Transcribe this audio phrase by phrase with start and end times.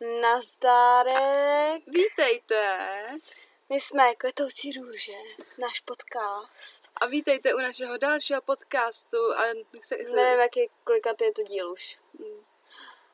[0.00, 1.82] Nazdárek.
[1.86, 2.88] Vítejte.
[3.68, 5.12] My jsme Kvetoucí růže,
[5.58, 6.88] náš podcast.
[7.00, 9.16] A vítejte u našeho dalšího podcastu.
[9.36, 9.42] A
[9.82, 10.16] se, se...
[10.16, 11.98] Nevím, jaký kolikat je to díl už.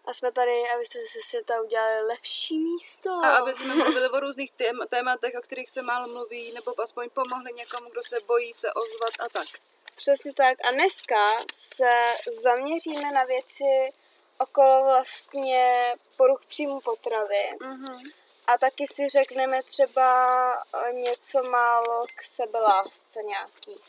[0.04, 3.10] A jsme tady, aby se ze světa udělali lepší místo.
[3.10, 7.10] A aby jsme mluvili o různých tém- tématech, o kterých se málo mluví, nebo aspoň
[7.10, 9.48] pomohli někomu, kdo se bojí se ozvat a tak.
[9.96, 10.58] Přesně tak.
[10.64, 13.92] A dneska se zaměříme na věci
[14.38, 17.50] okolo vlastně poruch příjmu potravy.
[17.60, 17.98] Mhm.
[18.46, 23.80] A taky si řekneme třeba eh, něco málo k sebelásce nějaký.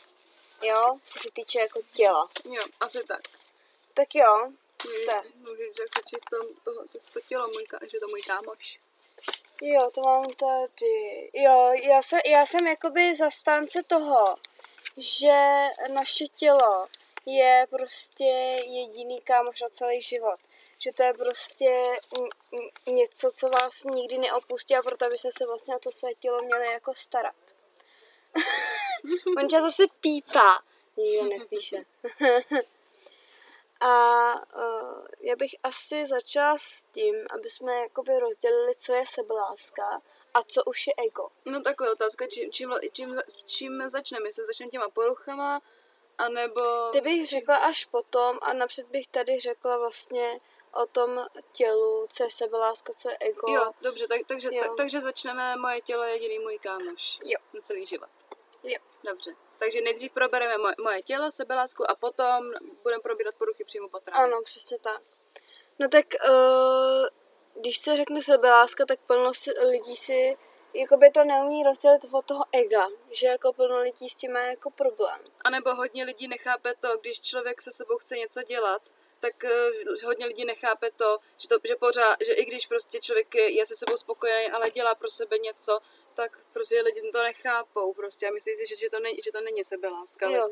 [0.62, 0.98] Jo?
[1.06, 2.28] Co se týče jako těla.
[2.44, 3.20] Jo, asi tak.
[3.94, 4.52] Tak jo.
[4.84, 8.78] Můžeš, můžeš začít to, to, to, to tělo, můj, že to můj kámoš.
[9.62, 11.30] Jo, to mám tady.
[11.32, 14.36] Jo, já jsem, já jsem jakoby zastánce toho,
[14.96, 16.84] že naše tělo
[17.36, 18.24] je prostě
[18.64, 20.40] jediný kámoš na celý život.
[20.78, 21.96] Že to je prostě
[22.86, 26.72] něco, co vás nikdy neopustí a proto byste se vlastně o to své tělo měli
[26.72, 27.36] jako starat.
[29.38, 30.62] On tě zase pípá.
[30.96, 31.84] Nikdo nepíše.
[33.80, 40.02] A uh, já bych asi začala s tím, aby jsme jakoby rozdělili, co je sebeláska
[40.34, 41.28] a co už je ego.
[41.44, 43.16] No takhle otázka, čím, čím, čím,
[43.46, 44.28] čím začneme?
[44.28, 45.62] Jestli začneme těma poruchama,
[46.18, 46.90] anebo...
[46.92, 50.40] Ty bych řekla až potom a napřed bych tady řekla vlastně
[50.74, 53.52] o tom tělu, co je sebeláska, co je ego.
[53.52, 54.62] Jo, dobře, tak, takže, Jo.
[54.62, 57.18] tak, takže začneme moje tělo je jediný můj kámoš.
[57.24, 57.38] Jo.
[57.54, 58.08] Na celý život.
[58.62, 58.78] Jo.
[59.04, 59.30] Dobře.
[59.58, 64.24] Takže nejdřív probereme moje, moje tělo, sebelásku a potom budeme probírat poruchy příjmu potravy.
[64.24, 65.02] Ano, přesně tak.
[65.78, 67.06] No tak, uh,
[67.60, 69.32] když se řekne sebeláska, tak plno
[69.68, 70.36] lidí si
[70.74, 74.70] jakoby to neumí rozdělit od toho ega, že jako plno lidí s tím má jako
[74.70, 75.20] problém.
[75.44, 78.82] A nebo hodně lidí nechápe to, když člověk se sebou chce něco dělat,
[79.20, 83.34] tak uh, hodně lidí nechápe to, že, to, že pořád, že i když prostě člověk
[83.34, 85.78] je, je se sebou spokojený, ale dělá pro sebe něco,
[86.14, 89.40] tak prostě lidi to nechápou prostě a myslí si, že, že, to, není, že to
[89.40, 90.26] není sebeláska.
[90.26, 90.48] ale- Jo.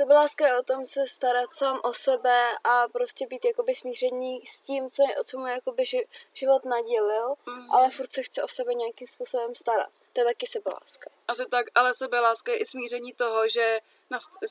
[0.00, 4.60] Sebeláska je o tom se starat sám o sebe a prostě být jakoby smíření s
[4.62, 7.70] tím, co, je, o co mu jakoby ži, život nadělil, Mhm.
[7.72, 9.88] ale furt se chce o sebe nějakým způsobem starat.
[10.12, 11.10] To je taky sebeláska.
[11.28, 13.78] Asi tak, ale sebeláska je i smíření toho, že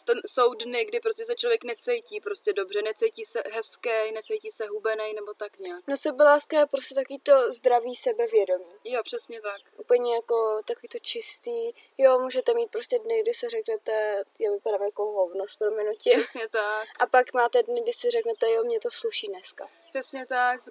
[0.06, 4.66] ten, jsou dny, kdy prostě se člověk necítí prostě dobře, necítí se hezký, necítí se
[4.68, 5.84] hubený nebo tak nějak.
[5.88, 8.72] No sebeláska je prostě takový to zdravý sebevědomí.
[8.84, 9.62] Jo, přesně tak.
[9.78, 11.72] Úplně jako takový to čistý.
[11.98, 16.14] Jo, můžete mít prostě dny, kdy se řeknete, já vypadám jako hovno s proměnutím.
[16.24, 19.70] Přesně tak, A pak máte dny, kdy si řeknete, jo, mě to sluší dneska.
[19.90, 20.62] přesně tak.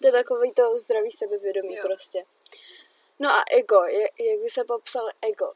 [0.00, 1.82] To je takový to zdravý sebevědomí Jo.
[1.82, 2.24] prostě.
[3.20, 5.52] No a ego, je, jak by se popsal ego?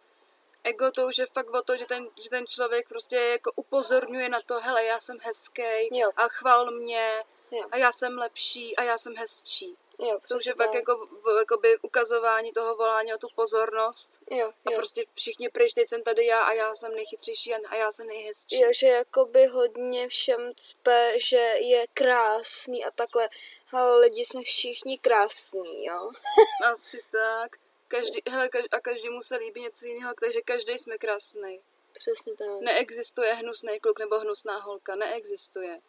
[0.64, 4.28] Ego to už je fakt o to, že ten, že ten člověk prostě jako upozorňuje
[4.28, 6.10] na to, hele, já jsem hezký Jo.
[6.16, 7.64] a chval mě Jo.
[7.70, 9.76] a já jsem lepší a já jsem hezčí.
[9.98, 10.18] Jo,
[10.56, 10.74] fakt tak.
[10.74, 14.20] jako, v- jakoby ukazování toho volání o tu pozornost.
[14.30, 14.76] Jo, A jo.
[14.76, 18.06] prostě všichni pryč, teď jsem tady já a já jsem nejchytřejší a, a já jsem
[18.06, 18.60] nejhezčí.
[18.60, 23.28] Jo, že jakoby hodně všem cpe, že je krásný a takhle.
[23.72, 26.10] Ale lidi jsme všichni krásní, jo.
[26.72, 27.56] Asi tak.
[27.88, 31.60] Každý, hele, kaž, a každý mu se líbí něco jiného, takže každý jsme krásný.
[31.92, 32.48] Přesně tak.
[32.60, 35.80] Neexistuje hnusný kluk nebo hnusná holka, neexistuje.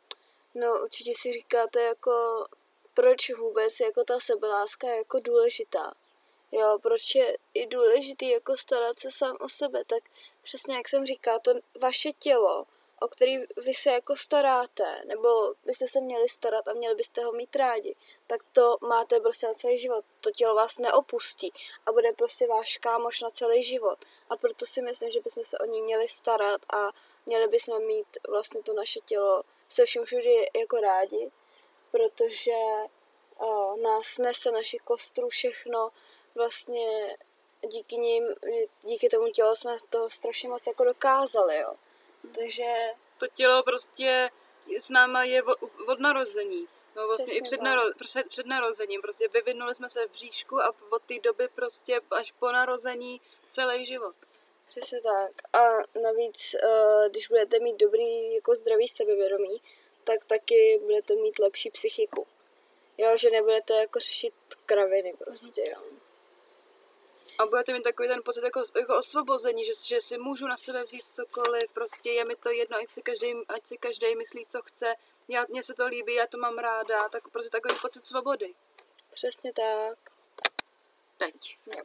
[0.55, 2.45] No určitě si říkáte jako,
[2.95, 5.93] proč vůbec jako ta sebeláska je jako důležitá.
[6.51, 10.03] Jo, proč je i důležitý jako starat se sám o sebe, tak
[10.41, 12.65] přesně jak jsem říkala, to vaše tělo,
[13.01, 15.29] o který vy se jako staráte, nebo
[15.65, 17.95] byste se měli starat a měli byste ho mít rádi,
[18.27, 20.05] tak to máte prostě na celý život.
[20.21, 21.53] To tělo vás neopustí
[21.85, 23.99] a bude prostě váš kámoš na celý život.
[24.29, 26.89] A proto si myslím, že bychom se o ní měli starat a
[27.25, 31.31] měli bychom mít vlastně to naše tělo se vším všude jako rádi,
[31.95, 32.51] protože
[33.39, 35.91] uh, nás nese naši kostru všechno,
[36.35, 37.17] vlastně
[37.67, 38.23] díky nim,
[38.81, 41.75] díky tomu tělu jsme toho strašně moc jako dokázali, jo.
[42.35, 44.29] Takže To tělo prostě
[44.79, 45.43] s náma je
[45.87, 46.67] od, narození.
[46.95, 49.01] No vlastně Přesně i před, naro, před, před narozením.
[49.01, 53.85] Prostě vyvinuli jsme se v bříšku a od té doby prostě až po narození celý
[53.85, 54.15] život.
[54.67, 55.31] Přesně tak.
[55.53, 55.59] A
[56.01, 56.55] navíc,
[57.09, 59.61] když budete mít dobrý, jako zdravý sebevědomí,
[60.05, 62.27] tak taky budete mít lepší psychiku.
[62.97, 64.33] Jo, že nebudete jako řešit
[64.65, 65.81] kraviny prostě, jo.
[67.37, 70.83] A budete mít takový ten pocit jako, jako osvobození, že, že si můžu na sebe
[70.83, 74.61] vzít cokoliv, prostě je mi to jedno, ať si každý, ať si každý myslí, co
[74.61, 74.95] chce,
[75.27, 78.53] já, mně se to líbí, já to mám ráda, tak prostě takový pocit svobody.
[79.11, 79.97] Přesně tak.
[81.17, 81.57] Teď.
[81.77, 81.83] Jo.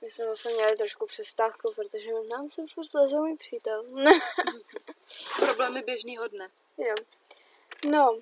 [0.00, 3.84] My jsme zase měli trošku přestávku, protože nám se furt leze můj přítel.
[5.38, 6.50] Problémy běžného dne.
[6.78, 6.94] jo.
[7.90, 8.18] No,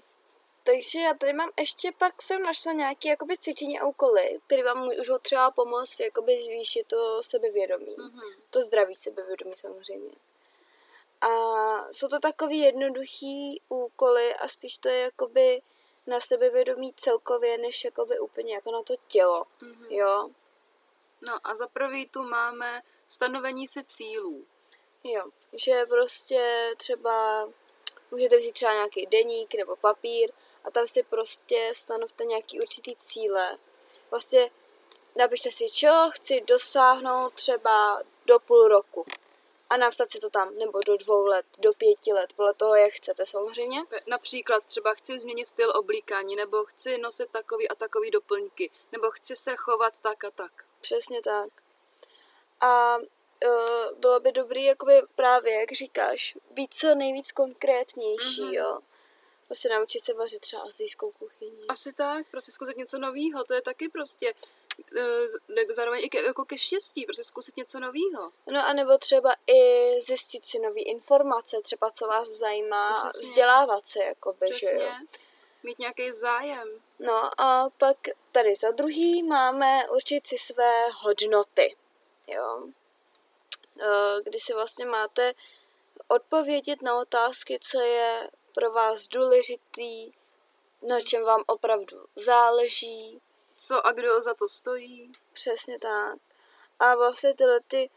[0.65, 4.79] takže já tady mám ještě, pak jsem našla nějaké jakoby cvičení a úkoly, které vám
[4.79, 7.97] můžou třeba pomoct jakoby zvýšit to sebevědomí.
[7.99, 8.21] Mhm.
[8.51, 10.11] To zdraví sebevědomí samozřejmě.
[11.21, 11.29] A
[11.93, 15.63] jsou to takový jednoduchý úkoly a spíš to je jakoby
[16.07, 19.87] na sebevědomí celkově, než jakoby úplně jako na to tělo, Mhm.
[19.91, 20.31] jo.
[21.29, 24.45] No a za prvý tu máme stanovení si cílů.
[25.05, 27.49] Jo, že prostě třeba
[28.11, 30.33] můžete vzít třeba nějaký deník nebo papír
[30.65, 33.59] a tam si prostě stanovte nějaký určitý cíle.
[34.11, 34.51] Vlastně
[35.17, 39.05] napište si, čeho chci dosáhnout třeba do půl roku.
[39.71, 42.93] A napsat si to tam, nebo do dvou let, do pěti let, podle toho, jak
[42.93, 43.83] chcete samozřejmě.
[44.07, 49.37] Například třeba chci změnit styl oblíkání, nebo chci nosit takový a takový doplňky, nebo chci
[49.37, 50.53] se chovat tak a tak.
[50.81, 51.49] Přesně tak.
[52.61, 52.99] A
[53.45, 58.53] uh, bylo by dobrý, jakoby právě, jak říkáš, být co nejvíc konkrétnější, Mhm.
[58.55, 58.79] jo.
[59.47, 61.65] Prostě naučit se vařit třeba azijskou kuchyni.
[61.69, 64.35] Asi tak, prostě zkusit něco nového, to je taky prostě
[64.97, 68.33] eh, zároveň i ke, jako ke štěstí, prostě zkusit něco nového.
[68.53, 73.29] No a nebo třeba i zjistit si nové informace, třeba co vás zajímá, Přesně.
[73.29, 74.91] vzdělávat se, jakoby, že jo.
[75.63, 76.69] Mít nějaký zájem.
[76.99, 77.97] No a pak
[78.33, 81.77] tady za druhý máme určit si své hodnoty,
[82.27, 82.63] jo.
[83.81, 85.35] Eh, Kdy si vlastně máte
[86.09, 90.13] odpovědět na otázky, co je pro vás důležitý,
[90.89, 93.23] na čem vám opravdu záleží,
[93.57, 95.13] Co a kdo za to stojí.
[95.33, 96.19] Přesně tak.
[96.79, 97.91] A vlastně tyhle, ty,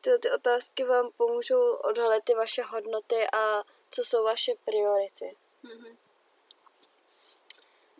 [0.00, 5.36] tyhle ty otázky vám pomůžou odhalit ty vaše hodnoty a co jsou vaše priority.
[5.62, 5.98] Mhm.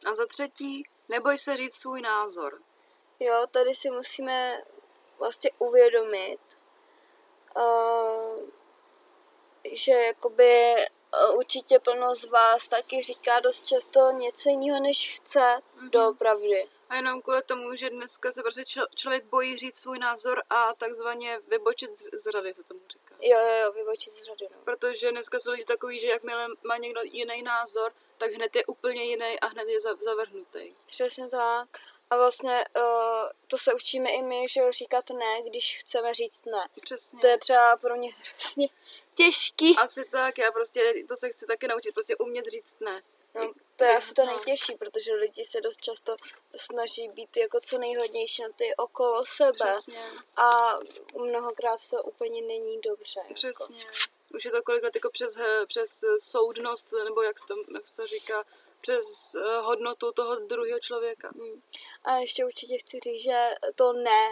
[0.07, 2.63] A za třetí, neboj se říct svůj názor.
[3.21, 4.63] Jo, tady si musíme
[5.19, 6.58] vlastně uvědomit,
[7.59, 8.49] uh,
[9.73, 10.75] že jakoby
[11.31, 15.91] uh, určitě plno z vás taky říká dost často něco jiného, než chce Mhm.
[15.91, 16.69] doopravdy.
[16.89, 20.75] A jenom kvůli tomu, že dneska se prostě člo- člověk bojí říct svůj názor a
[20.75, 23.15] takzvaně vybočit z, z rady, se tomu říká.
[23.21, 24.59] Jo, jo, jo, vybočit z řady, no.
[24.65, 29.03] Protože dneska jsou lidi takový, že jakmile má někdo jiný názor, tak hned je úplně
[29.05, 30.75] jiný a hned je za- zavrhnutý.
[30.87, 31.69] Přesně tak.
[32.11, 32.83] A vlastně uh,
[33.47, 36.69] to se učíme i my, že říkat ne, když chceme říct ne.
[36.83, 37.21] Přesně.
[37.21, 38.69] To je třeba pro mě hrozně
[39.15, 39.77] těžký.
[39.77, 43.03] Asi tak, já prostě to se chci taky naučit, prostě umět říct ne.
[43.35, 44.33] No, to je asi to No.
[44.37, 46.17] nejtěžší, protože lidi se dost často
[46.57, 49.73] snaží být jako co nejhodnější na ty okolo sebe.
[49.73, 50.79] Přesně, A
[51.15, 53.21] mnohokrát to úplně není dobře.
[53.21, 53.35] Jako.
[53.35, 53.85] přesně.
[54.35, 57.97] Už je to kolikrát jako přes, eh, přes soudnost, nebo jak se to, jak se
[57.97, 58.45] to říká,
[58.81, 61.31] přes eh, hodnotu toho druhého člověka.
[61.35, 61.63] Mm.
[62.05, 64.29] A ještě určitě chci říct, že to ne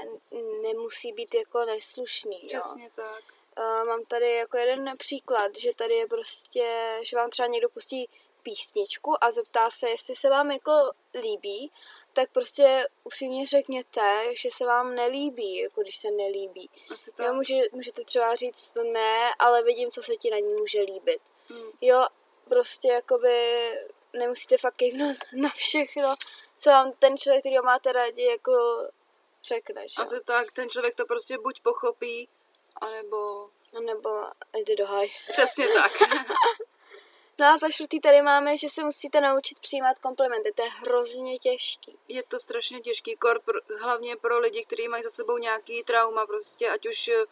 [0.63, 2.41] nemusí být jako neslušný.
[2.43, 2.61] Jo?
[2.61, 3.25] Přesně tak.
[3.59, 8.09] Uh, mám tady jako jeden příklad, že tady je prostě, že vám třeba někdo pustí
[8.47, 10.73] písničku a zeptá se, jestli se vám jako
[11.21, 11.73] líbí,
[12.13, 16.71] tak prostě upřímně řekněte, že se vám nelíbí, jako když se nelíbí.
[16.95, 17.27] Asi tak.
[17.27, 21.21] Jo, může, můžete třeba říct ne, ale vidím, co se ti na ní může líbit.
[21.49, 21.71] Hmm.
[21.81, 22.07] Jo,
[22.49, 23.71] prostě jakoby
[24.17, 26.15] nemusíte fakt kejvnout na všechno,
[26.59, 28.53] co vám ten člověk, který ho máte rádi, jako
[29.45, 30.03] řekne, že?
[30.03, 32.29] Asi tak, ten člověk to prostě buď pochopí,
[32.81, 33.49] anebo...
[33.85, 34.11] Nebo
[34.57, 35.09] jde do haj.
[35.33, 35.93] Přesně tak.
[37.39, 40.53] No a za čtvrtý tady máme, že se musíte naučit přijímat komplimenty.
[40.53, 41.99] To je hrozně těžký.
[42.09, 46.27] je to strašně těžký, kor, pro, hlavně pro lidi, kteří mají za sebou nějaký trauma,
[46.27, 47.25] prostě ať už, eh,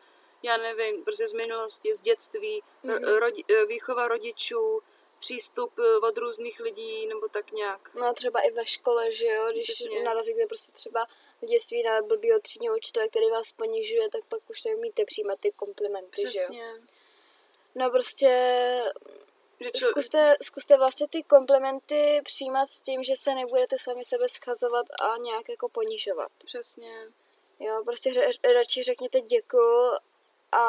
[0.42, 2.94] já nevím, prostě z minulosti, z dětství, Mhm.
[2.96, 3.18] mm-hmm.
[3.18, 4.82] rodi, eh, výchova rodičů,
[5.24, 7.94] přístup eh, od různých lidí, nebo tak nějak.
[7.94, 10.02] No třeba i ve škole, že jo, když Přesně.
[10.02, 11.06] narazíte prostě třeba
[11.42, 15.50] v dětství na blbýho třídního učitele, který vás ponižuje, tak pak už neumíte přijímat ty
[15.50, 16.32] komplimenty, že jo.
[16.32, 16.74] Přesně.
[17.74, 18.30] No prostě
[19.60, 24.28] Že člo, zkuste, zkuste vlastně ty komplimenty přijímat s tím, že se nebudete sami sebe
[24.28, 26.32] schazovat a nějak jako ponižovat.
[26.44, 27.08] Přesně.
[27.60, 28.12] Jo, prostě
[28.54, 29.92] radši řekněte děkuju
[30.52, 30.66] a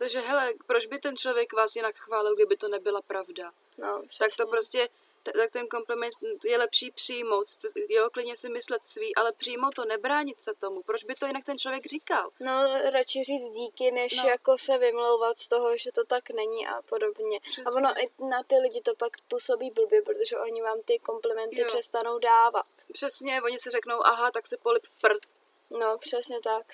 [0.00, 3.52] Takže hele, proč by ten člověk vás jinak chválil, kdyby to nebyla pravda?
[3.78, 4.44] no, Tak přesně.
[4.44, 4.88] to prostě,
[5.22, 6.14] t- tak ten kompliment
[6.44, 7.44] je lepší přijmout,
[7.88, 10.82] jo, klidně si myslet svý, ale přijmout to, nebránit se tomu.
[10.82, 12.30] Proč by to jinak ten člověk říkal?
[12.40, 12.52] No,
[12.90, 14.28] radši říct díky, než no.
[14.28, 17.40] jako se vymlouvat z toho, že to tak není a podobně.
[17.40, 17.64] Přesně.
[17.66, 21.60] A ono i na ty lidi to pak působí blbě, protože oni vám ty komplimenty
[21.60, 21.66] Jo.
[21.66, 22.66] přestanou dávat.
[22.92, 25.22] Přesně, oni si řeknou, aha, tak se polip prd.
[25.70, 26.66] No, přesně tak.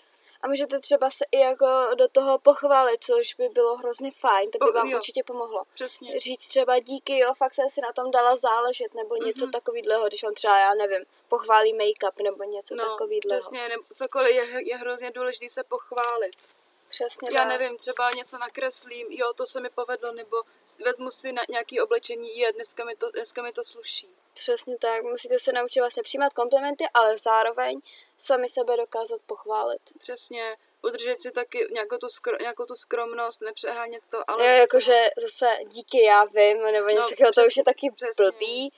[0.43, 1.67] A můžete třeba se i jako
[1.99, 4.97] do toho pochválit, což by bylo hrozně fajn, to by O, vám jo.
[4.99, 5.63] určitě pomohlo.
[5.75, 6.21] Přesně.
[6.21, 9.53] Říct třeba díky, jo, fakt jsem si na tom dala záležet, nebo něco Mhm.
[9.53, 13.21] takového, když vám třeba, já nevím, pochválí make-up, nebo něco No, takového.
[13.29, 16.31] přesně, ne, cokoliv je, je hrozně důležité se pochválit.
[16.89, 17.49] Přesně Já tak.
[17.49, 20.37] nevím, třeba něco nakreslím, jo, to se mi povedlo, nebo
[20.85, 24.15] vezmu si na nějaký oblečení, je, dneska mi to, dneska mi to sluší.
[24.35, 25.03] Přesně tak.
[25.03, 27.81] Musíte se naučit vlastně přijímat komplimenty, ale zároveň
[28.19, 29.81] sami sebe dokázat pochválit.
[29.99, 34.45] Přesně, udržet si taky nějakou tu, skro, nějakou tu skromnost, nepřehánět to, ale...
[34.49, 34.57] Ale...
[34.57, 38.25] jakože zase díky já vím, nebo něco No, takového, to už je taky přesně.
[38.25, 38.73] blbý,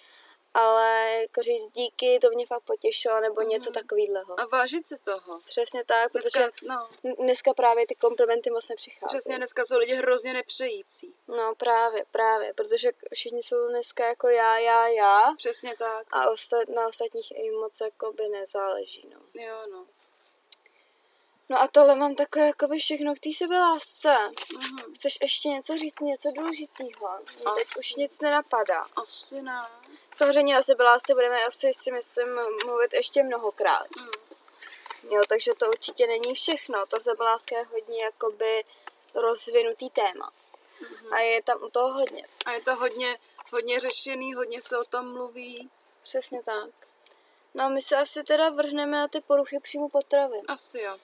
[0.55, 3.75] ale jako říct díky, to mě fakt potěšilo, nebo něco Mhm.
[3.75, 4.41] takového.
[4.41, 5.41] A vážit si toho.
[5.45, 6.89] Přesně tak, protože Dneska, no,
[7.19, 9.09] dneska právě ty komplimenty moc nepřicházejí.
[9.19, 11.15] přesně, dneska jsou lidi hrozně nepřející.
[11.29, 16.07] No právě, právě, protože všichni jsou dneska jako já, já, já Přesně tak.
[16.11, 19.43] a ostat, na ostatních jim moc jakoby nezáleží, no.
[19.43, 19.87] Jo, no.
[21.49, 24.17] No a tohle mám takové jakoby všechno k té sebelásce.
[24.53, 24.95] Mhm.
[24.95, 27.19] Chceš ještě něco říct, něco důležitého?
[27.57, 28.87] Teď už nic nenapadá.
[28.97, 29.67] Asi ne.
[30.15, 32.29] Samozřejmě o sebelásce budeme asi si myslím
[32.65, 33.87] mluvit ještě mnohokrát.
[33.97, 34.09] Mhm.
[35.11, 36.87] Jo, takže to určitě není všechno.
[36.87, 38.65] Ta sebeláska je hodně jakoby
[39.15, 40.31] rozvinutý téma.
[40.81, 41.13] Mhm.
[41.13, 42.23] A je tam u toho hodně.
[42.47, 43.19] A je to hodně,
[43.53, 45.71] hodně řešený, hodně se o tom mluví.
[46.03, 46.71] Přesně tak.
[47.55, 50.39] No a my se asi teda vrhneme na ty poruchy příjmu potravy.
[50.49, 50.99] Asi jo.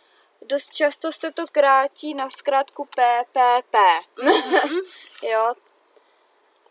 [0.44, 3.76] Dost často se to krátí na zkrátku PPP.
[4.22, 4.80] Mhm.
[5.22, 5.54] jo.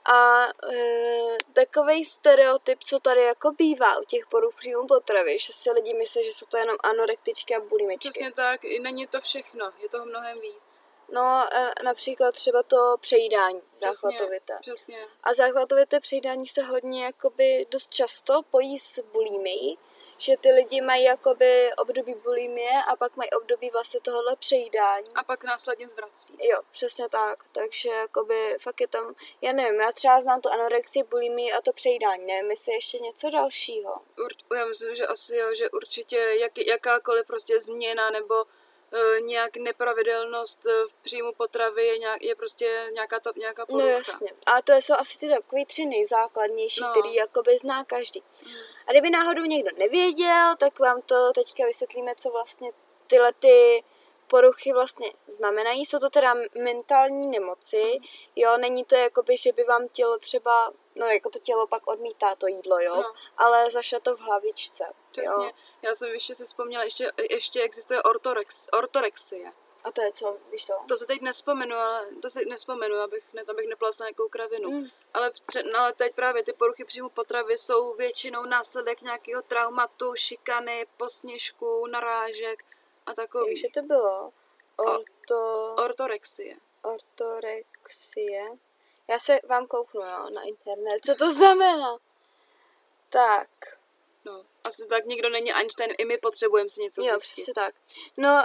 [0.05, 5.71] A e, takový stereotyp, co tady jako bývá u těch poruch příjmu potravy, že si
[5.71, 8.09] lidi myslí, že jsou to jenom anorektičky a bulimičky.
[8.09, 10.85] Přesně tak, i není to všechno, je toho mnohem víc.
[11.09, 14.57] No, e, například třeba to přejídání Přesně, záchvatovité.
[14.61, 15.07] Přesně.
[15.23, 19.77] A záchvatovité přejídání se hodně jakoby dost často pojí s bulimií,
[20.23, 25.07] že ty lidi mají jakoby období bulimie a pak mají období vlastně tohohle přejídání.
[25.15, 26.37] A pak následně zvrací.
[26.39, 27.43] Jo, přesně tak.
[27.51, 31.73] Takže jakoby fakt je tam, já nevím, já třeba znám tu anorexii, bulimii a to
[31.73, 32.25] přejídání.
[32.25, 34.01] Nevím, jestli ještě něco dalšího.
[34.25, 38.45] Ur, já myslím, že asi jo, že určitě jak, jakákoliv prostě změna nebo
[39.19, 43.89] nějak nepravidelnost e, v příjmu potravy je, nějak, je prostě nějaká, to, nějaká No porucha.
[43.89, 44.31] jasně.
[44.45, 46.87] A to jsou asi ty takový tři nejzákladnější, No.
[46.87, 46.93] no.
[46.93, 48.23] který jakoby zná každý.
[48.45, 48.51] Mm.
[48.87, 52.71] A kdyby náhodou někdo nevěděl, tak vám to teďka vysvětlíme, co vlastně
[53.07, 53.83] tyhle ty
[54.27, 55.85] poruchy vlastně znamenají.
[55.85, 57.97] Jsou to teda mentální nemoci,
[58.35, 62.35] jo, není to jakoby, že by vám tělo třeba, no jako to tělo pak odmítá
[62.35, 63.13] to jídlo, jo, No.
[63.37, 65.45] ale zašle to v hlavičce, Přesně.
[65.45, 65.51] jo.
[65.81, 69.51] Já jsem ještě si vzpomněla, ještě, ještě existuje ortorex, ortorexie.
[69.83, 70.73] A to je co, víš to?
[70.87, 74.71] To se teď nespomenu, ale to si nespomenu, abych, ne, abych neplasla nějakou kravinu.
[74.71, 74.85] Mm.
[75.13, 80.15] Ale, pře, no, ale teď právě ty poruchy příjmu potravy jsou většinou následek nějakého traumatu,
[80.15, 82.63] šikany, posměšku, narážek
[83.05, 83.45] a takový.
[83.61, 84.33] Takže to bylo
[84.77, 86.55] orto, Ortorexie.
[86.81, 88.49] ortorexie.
[89.07, 91.97] Já se vám kouknu, jo, na internet, co to znamená.
[93.09, 93.49] Tak,
[94.25, 97.33] No, asi tak nikdo není Einstein, i my potřebujeme si něco jo, zjistit.
[97.33, 97.75] přesně tak.
[98.17, 98.43] No,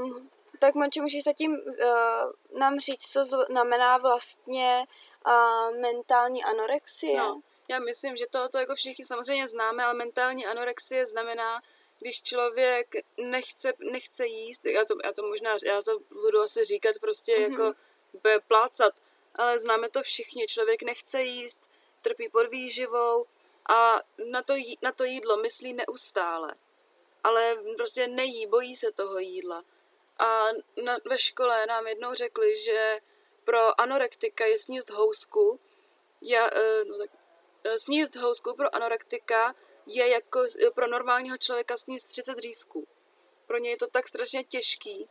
[0.00, 4.86] um, tak Monči, můžeš zatím uh, nám říct, co znamená vlastně
[5.26, 7.18] uh, mentální anorexie?
[7.18, 11.62] No, já myslím, že to, to jako všichni samozřejmě známe, ale mentální anorexie znamená,
[11.98, 16.96] když člověk nechce, nechce jíst, já to, já to možná, já to budu asi říkat
[17.00, 17.56] prostě Mhm.
[17.56, 17.74] mm-hmm.
[18.24, 18.92] jako plácat,
[19.38, 21.70] ale známe to všichni, člověk nechce jíst,
[22.02, 23.26] trpí podvýživou
[23.68, 26.54] a na to, jí, na to jídlo myslí neustále,
[27.24, 29.64] ale prostě nejí, bojí se toho jídla.
[30.18, 30.48] A
[30.84, 33.00] na, ve škole nám jednou řekli, že
[33.44, 35.60] pro anorektika je sníst housku,
[36.22, 37.10] já, eh, no tak,
[37.64, 39.54] eh, sníst housku pro anorektika
[39.86, 42.86] je jako eh, pro normálního člověka sníst 30 řízků.
[43.46, 45.08] Pro ně je to tak strašně těžký.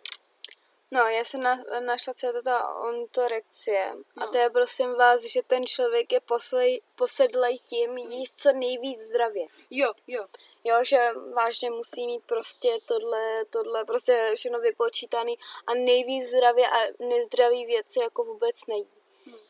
[0.92, 3.94] No, já jsem na, našla, co je to ta ontorexie.
[4.16, 4.24] No.
[4.24, 9.00] A to je, prosím vás, že ten člověk je poslej, posedlej tím jíst co nejvíc
[9.00, 9.48] zdravě.
[9.70, 10.26] Jo, jo,
[10.68, 10.98] Jo, že
[11.34, 18.00] vážně musí mít prostě tohle, tohle, prostě všechno vypočítaný a nejvíc zdravě a nezdravý věci
[18.00, 18.90] jako vůbec nejí.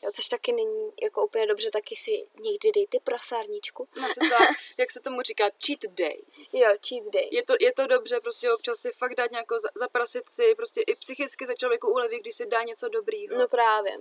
[0.02, 3.88] Jo, což taky není jako úplně dobře, taky si někdy dejte prasárničku.
[4.02, 6.22] no se tak, jak se tomu říká, cheat day.
[6.54, 7.30] Jo, cheat day.
[7.32, 10.82] Je to, je to dobře prostě občas si fakt dát nějakou, za- zaprasit si, prostě
[10.82, 13.38] i psychicky se člověku uleví, když si dá něco dobrýho.
[13.38, 13.98] No právě.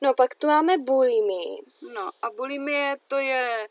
[0.00, 1.62] No pak tu máme bulimii.
[1.94, 3.68] No a bulimie to je,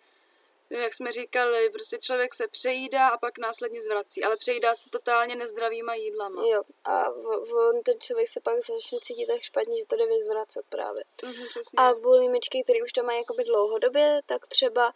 [0.70, 5.36] jak jsme říkali, prostě člověk se přejídá a pak následně zvrací, ale přejídá se totálně
[5.36, 6.44] nezdravýma jídlama.
[6.46, 10.06] Jo, a v- on, ten člověk se pak začne cítit tak špatně, že to jde
[10.06, 11.04] vyzvracet právě.
[11.24, 11.78] Mhm, přesně.
[11.78, 14.94] A bulimičky, které už to mají jakoby dlouhodobě, tak třeba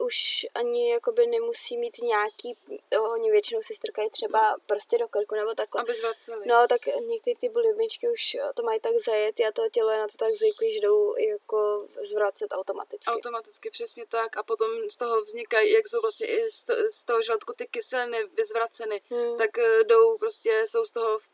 [0.00, 2.56] už ani jakoby nemusí mít nějaký,
[2.98, 5.80] uh, oni většinou si strkají třeba prsty do krku nebo takhle.
[5.82, 6.44] Aby zvraceli.
[6.46, 9.98] No, tak některé ty bulimičky už eh, to mají tak zajet a to tělo je
[9.98, 13.10] na to tak zvyklý, že jdou jako zvracet automaticky.
[13.10, 17.04] Automaticky přesně tak a potom z toho vznikají, jak jsou vlastně i z to- z
[17.04, 19.36] toho žaludku ty kyseliny vyzvraceny, Hmm.
[19.38, 21.28] tak eh, jdou prostě, jsou z toho v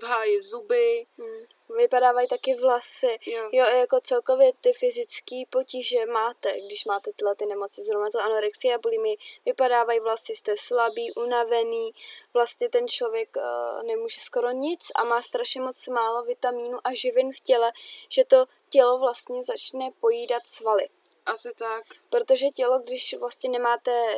[0.00, 1.06] v háji zuby.
[1.18, 1.46] Hmm.
[1.76, 3.18] Vypadávají taky vlasy.
[3.26, 3.48] Jo.
[3.52, 8.74] Jo, jako celkově ty fyzické potíže máte, když máte tyhle ty nemoci, zrovna to anorexie
[8.74, 11.90] a bulimii, vypadávají vlasy, jste slabý, unavený,
[12.34, 17.32] vlastně ten člověk uh, nemůže skoro nic a má strašně moc málo vitamínu a živin
[17.32, 17.72] v těle,
[18.08, 20.88] že to tělo vlastně začne pojídat svaly.
[21.26, 21.84] Asi tak.
[22.08, 24.16] Protože tělo, když vlastně nemáte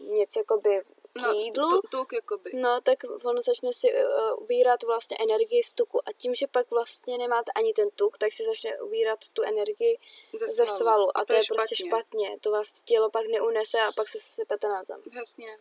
[0.00, 0.82] nic jakoby
[1.14, 2.50] k No, jídlu, tu- tuk jakoby.
[2.54, 6.00] No, tak ono začne si uh, ubírat vlastně energii z tuku.
[6.08, 9.98] A tím, že pak vlastně nemáte ani ten tuk, tak si začne ubírat tu energii
[10.38, 10.78] Ze ze svalu.
[10.78, 11.08] svalu.
[11.16, 12.38] A, A to, je, prostě špatně.
[12.40, 15.02] To vás to tělo pak neunese a pak se sypete na zem.
[15.12, 15.58] Jasně.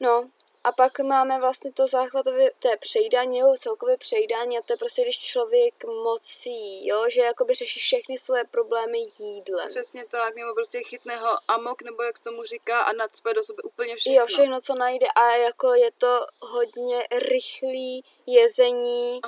[0.00, 0.30] No,
[0.66, 4.76] a pak máme vlastně to záchvatové, to je přejídání, nebo celkově přejídání a to je
[4.76, 9.68] prostě, když člověk mocí, jo, že jakoby řeší všechny svoje problémy jídlem.
[9.68, 13.44] Přesně tak, nebo prostě chytne ho amok, nebo jak se tomu říká, a nacpe do
[13.44, 14.20] sebe úplně všechno.
[14.20, 19.20] Jo, všechno, co najde a jako je to hodně rychlý jezení,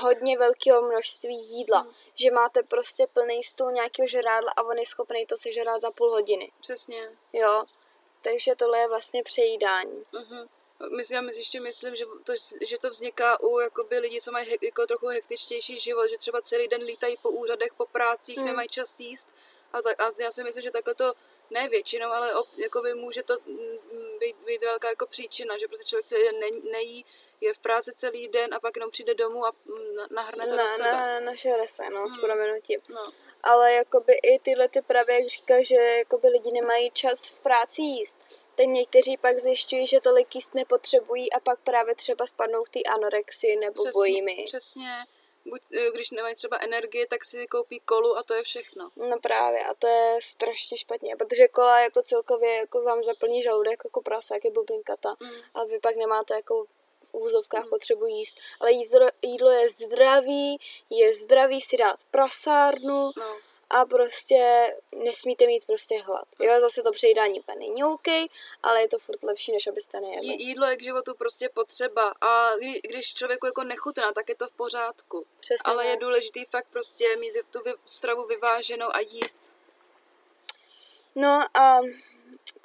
[0.00, 1.82] hodně velkého množství jídla.
[1.82, 1.90] Mm.
[2.14, 6.10] Že máte prostě plný stůl nějakého žrádla a on je schopný to sežrát za půl
[6.10, 6.52] hodiny.
[6.60, 7.10] Přesně.
[7.32, 7.64] Jo,
[8.22, 10.04] takže tohle je vlastně přejídání.
[10.12, 10.48] Mhm.
[10.96, 12.32] Myslím, já mys- ještě myslím, že to,
[12.66, 16.40] že to vzniká u jakoby, lidí, co mají he, jako trochu hektičtější život, že třeba
[16.40, 18.46] celý den lítají po úřadech, po prácích, Hmm.
[18.46, 19.28] nemají čas jíst.
[19.72, 21.12] A, tak, a já si myslím, že takhle to
[21.50, 25.84] ne většinou, ale op, jakoby může to mm, být, být velká jako příčina, že prostě
[25.84, 27.04] člověk celý den ne, nejí,
[27.40, 30.50] je v práci celý den a pak jenom přijde domů a mm, na- nahrne to
[30.50, 30.92] do Na, sebe.
[30.92, 32.20] na, naše rese, no, s Hmm.
[32.24, 32.80] proměnutím.
[32.88, 33.12] No,
[33.46, 37.82] Ale jakoby i tyhle ty právě, jak říká, že jakoby lidi nemají čas v práci
[37.82, 38.18] jíst,
[38.54, 42.80] tak někteří pak zjišťují, že tolik jíst nepotřebují a pak právě třeba spadnou v té
[42.82, 44.42] anorexii nebo přesně, bojimy.
[44.46, 44.88] přesně.
[45.48, 48.90] Buď, eh, když nemají třeba energie, tak si koupí kolu a to je všechno.
[48.96, 53.80] No právě, a to je strašně špatně, protože kola jako celkově jako vám zaplní žaludek
[53.84, 55.30] jako prasa, jak je bublinkata, Mm.
[55.54, 56.66] ale vy pak nemáte jako
[57.18, 57.70] úzovkách Mm.
[57.70, 58.38] potřebu jíst.
[58.60, 60.58] Ale jízdro, jídlo je zdravý,
[60.90, 63.36] je zdravý si dát prasárnu No.
[63.70, 66.24] a prostě nesmíte mít prostě hlad.
[66.40, 68.08] Jo, zase to přejídání úplně není OK,
[68.62, 70.26] ale je to furt lepší, než abyste nejedli.
[70.32, 74.34] Jí- Jídlo je k životu prostě potřeba a kdy- když člověku jako nechutná, tak je
[74.36, 75.26] to v pořádku.
[75.40, 76.00] Přesně Ale je tak.
[76.00, 79.38] důležitý fakt prostě mít tu stravu vyváženou a jíst.
[81.14, 81.80] No a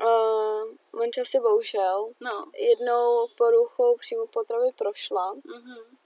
[0.04, 2.46] uh, Monča si bohužel No.
[2.58, 5.98] jednou poruchou přímo potravy prošla Mhm.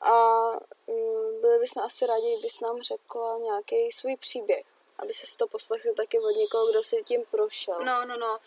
[0.00, 0.50] a
[0.86, 4.66] mm, byli bychom asi rádi, kdybys nám řekla nějaký svůj příběh,
[4.98, 7.78] aby se to poslechl taky od někoho, kdo si tím prošel.
[7.84, 8.38] No, no, no.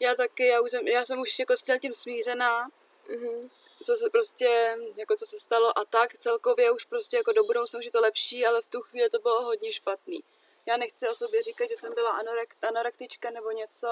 [0.00, 2.68] Já taky, já, už jsem, já jsem už jako s tím smířená,
[3.08, 3.50] Mhm.
[3.82, 7.78] co se prostě, jako co se stalo a tak, celkově už prostě jako do budoucna
[7.78, 10.24] už je to lepší, ale v tu chvíli to bylo hodně špatný.
[10.68, 13.88] Já nechci o sobě říkat, že jsem byla anorek, anorektička nebo něco,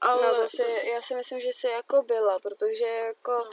[0.00, 0.62] ale No to si,
[0.94, 3.50] já si myslím, že jsi jako byla, protože jako No.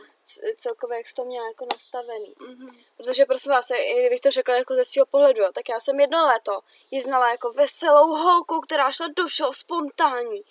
[0.58, 2.36] celkově jak jsi to měla jako nastavený.
[2.40, 2.68] Mhm.
[2.98, 6.26] Protože prosím vás, i kdybych to řekla jako ze svého pohledu, tak já jsem jedno
[6.26, 6.60] léto
[6.92, 10.44] ji znala jako veselou holku, která šla do všeho spontánní.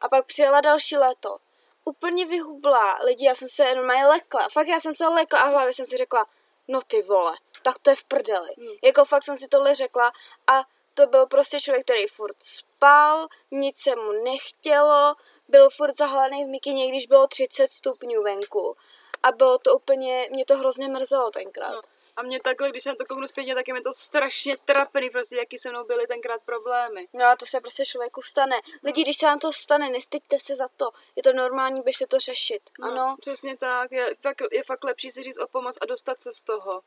[0.00, 1.36] A pak přijela další léto.
[1.84, 2.98] Úplně vyhublá.
[3.04, 4.48] Lidi, já jsem se normálně lekla.
[4.52, 6.26] Fakt já jsem se lekla a v hlavě jsem si řekla,
[6.68, 8.48] no ty vole, tak to je v prdeli.
[8.58, 8.76] Hmm.
[8.82, 10.12] Jako fakt jsem si tohle řekla
[10.46, 10.64] a
[10.96, 15.14] to byl prostě člověk, který furt spal, nic se mu nechtělo,
[15.48, 18.76] byl furt zahalený v mikině, když bylo 30 stupňů venku.
[19.22, 21.72] A bylo to úplně, mě to hrozně mrzelo tenkrát.
[21.72, 21.80] No.
[22.16, 25.10] A mě takhle, když se na to kouknu zpětně, tak je mi to strašně trapný,
[25.10, 27.08] prostě jaký se mnou byly tenkrát problémy.
[27.12, 28.56] No a to se prostě člověku stane.
[28.84, 30.90] Lidi, když se vám to stane, nestyďte se za to.
[31.16, 32.62] Je to normální, běžte to řešit.
[32.80, 36.22] No, Ano, Přesně tak, je fakt, je fakt lepší si říct o pomoc a dostat
[36.22, 36.82] se z toho.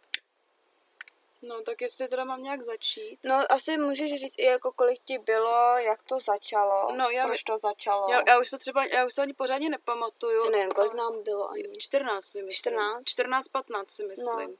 [1.41, 3.19] No, tak jestli teda mám nějak začít.
[3.23, 7.43] no asi můžeš říct i jako kolik ti bylo, jak to začalo, No, já proč
[7.43, 8.11] to začalo.
[8.11, 10.43] Já, já už to třeba, já už se ani pořádně nepamatuju.
[10.45, 11.63] Já nevím, kolik nám bylo ani.
[11.77, 12.73] 14 si myslím.
[12.73, 13.03] 14?
[13.05, 14.57] 14, 15 si myslím.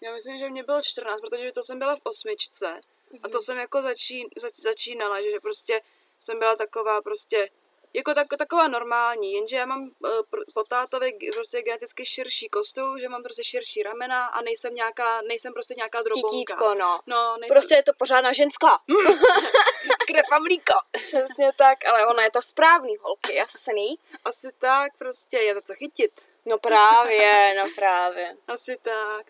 [0.00, 2.66] Já myslím, že mě bylo 14, protože to jsem byla v osmičce.
[2.68, 3.30] A Mhm.
[3.32, 5.80] to jsem jako začín, zač, začínala, že prostě
[6.20, 7.48] jsem byla taková prostě,
[7.94, 10.10] jako tak, taková normální, jenže já mám uh,
[10.54, 15.52] po tátovi prostě geneticky širší kostul, že mám prostě širší ramena a nejsem nějaká, nejsem
[15.52, 16.28] prostě nějaká drobonka.
[16.30, 17.00] Titítko, no.
[17.06, 18.78] No, nejsem Prostě je to pořádná ženská.
[20.06, 20.74] krev a mlíko.
[20.92, 23.98] Přesně tak, ale ona je to správný, holky, jasný.
[24.24, 26.20] Asi tak prostě, je to co chytit.
[26.46, 28.36] No právě, no právě.
[28.48, 29.26] Asi tak.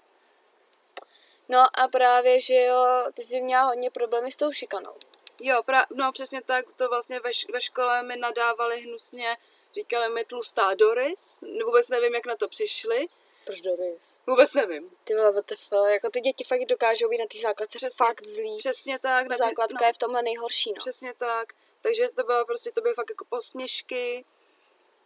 [1.49, 4.95] No a právě, že jo, ty jsi měla hodně problémy s tou šikanou.
[5.41, 9.37] Jo, pra, no přesně tak, to vlastně ve, ve škole mi nadávali hnusně,
[9.75, 13.07] říkali mi tlustá Doris, vůbec nevím, jak na to přišli,
[13.45, 14.21] Proč Doris?
[14.27, 14.91] vůbec nevím.
[15.05, 18.07] Ty vole, WTF, jako ty děti fakt dokážou být na té základce Přesně.
[18.07, 18.59] fakt zlý.
[18.59, 19.27] Přesně tak.
[19.29, 20.79] na Základka no, je v tomhle nejhorší, no.
[20.79, 21.53] Přesně tak.
[21.83, 24.25] Takže to bylo prostě, to byly fakt jako posměšky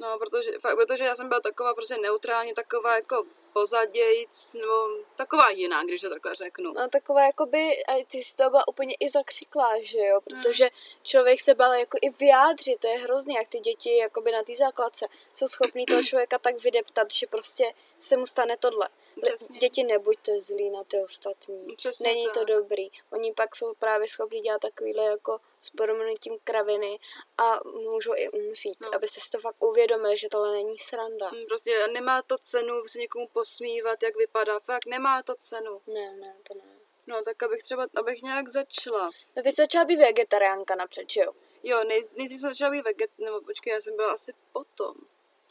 [0.03, 5.51] No, protože, fakt, protože já jsem byla taková prostě neutrálně, taková jako pozadějíc, nebo taková
[5.51, 6.73] jiná, když to takhle řeknu.
[6.73, 10.69] No taková jakoby, a ty jsi to byla úplně i zakřiklá, že jo, protože
[11.03, 14.57] člověk se bál jako i vyjádřit, to je hrozný, jak ty děti jakoby na té
[14.57, 17.65] základce jsou schopní toho člověka tak vydeptat, že prostě
[18.01, 18.89] se mu stane tohle.
[19.23, 19.59] Přesně.
[19.59, 21.77] Děti nebuďte zlí na ty ostatní.
[21.77, 22.49] Přesně Není to tak.
[22.49, 22.89] dobrý.
[23.13, 26.99] Oni pak jsou právě schopni dělat takovýhle jako s proměnutím kraviny
[27.39, 28.81] a můžou i umřít.
[28.81, 28.89] No.
[28.93, 28.97] No.
[28.97, 31.29] Abyste si to fakt uvědomili, že tohle není sranda.
[31.35, 34.61] Hm, Prostě nemá to cenu se někomu posmívat, jak vypadá.
[34.61, 35.81] Fakt nemá to cenu.
[35.87, 36.63] Ne, ne, to ne.
[37.07, 39.11] No, tak abych třeba, abych nějak začala.
[39.37, 41.33] No ty jsi začala být vegetariánka napřed, že jo?
[41.63, 44.95] Jo, nej, nejdřív jsem začala být veget, nebo počkej, já jsem byla asi potom.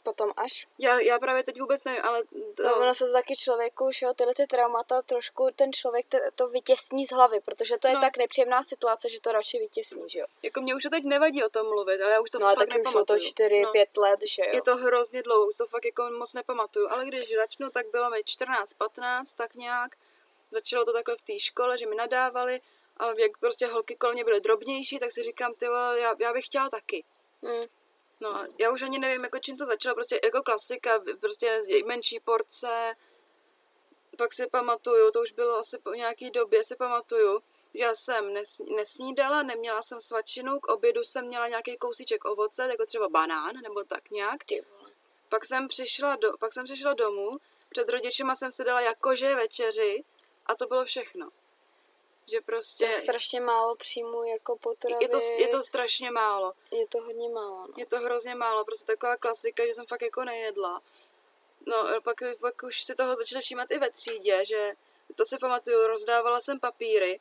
[0.02, 0.66] Potom až.
[0.78, 2.22] Já, já právě teď vůbec nevím, ale...
[2.56, 6.06] To, No, ono se to taky člověku, že jo, tyhle ty traumata trošku ten člověk
[6.06, 8.00] te, to vytěsní z hlavy, protože to je No.
[8.00, 10.26] tak nepříjemná situace, že to radši vytěsní, že jo.
[10.42, 12.58] jako mě už to teď nevadí o tom mluvit, ale já už to No fakt
[12.58, 13.18] taky už jsou nepamatuju.
[13.18, 13.72] to 4, no.
[13.72, 14.50] 5 let, že jo.
[14.54, 18.10] Je to hrozně dlouho, už to fakt jako moc nepamatuju, ale když začnu, tak bylo
[18.10, 19.96] mi 14, 15, tak nějak.
[20.50, 22.60] Začalo to takhle v té škole, že mi nadávali
[22.96, 25.64] a jak prostě holky kolem mě byly drobnější, tak si říkám, ty
[25.96, 27.04] já, já bych chtěla taky.
[27.42, 27.64] Hmm.
[28.22, 32.20] No a já už ani nevím, jako čím to začalo, prostě jako klasika, prostě menší
[32.20, 32.94] porce,
[34.18, 37.40] pak si pamatuju, to už bylo asi po nějaký době, si pamatuju,
[37.74, 42.62] že já jsem nes, nesnídala, neměla jsem svačinu, k obědu jsem měla nějaký kousíček ovoce,
[42.62, 44.44] jako třeba banán, nebo tak nějak.
[44.44, 44.90] Ty vole.
[45.28, 50.04] Pak jsem přišla, do, pak jsem přišla domů, před rodičima jsem si dala jakože večeři
[50.46, 51.30] a to bylo všechno.
[52.26, 55.04] Že To prostě je strašně málo příjmu jako potravy.
[55.04, 56.52] je to, je to strašně málo.
[56.70, 57.74] je to hodně málo, no.
[57.76, 60.82] Je to hrozně málo, prostě taková klasika, že jsem fakt jako nejedla.
[61.66, 64.72] No, pak, pak už si toho začala všímat i ve třídě, že
[65.14, 67.20] to si pamatuju, rozdávala jsem papíry,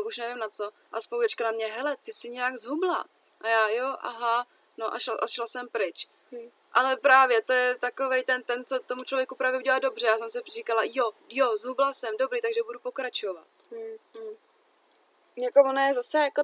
[0.00, 3.04] uh, už nevím na co, a spolučka na mě, hele, ty jsi nějak zhubla.
[3.40, 4.46] A já, jo, aha,
[4.76, 6.08] no a šla, a šla jsem pryč.
[6.32, 6.50] Hm.
[6.72, 10.06] Ale právě, to je takovej ten, ten, co tomu člověku právě udělá dobře.
[10.06, 13.46] Já jsem si říkala, jo, jo, zhubla jsem, dobrý, takže budu pokračovat.
[13.72, 14.36] Hmm, hmm.
[15.36, 16.42] Jako ono je zase jako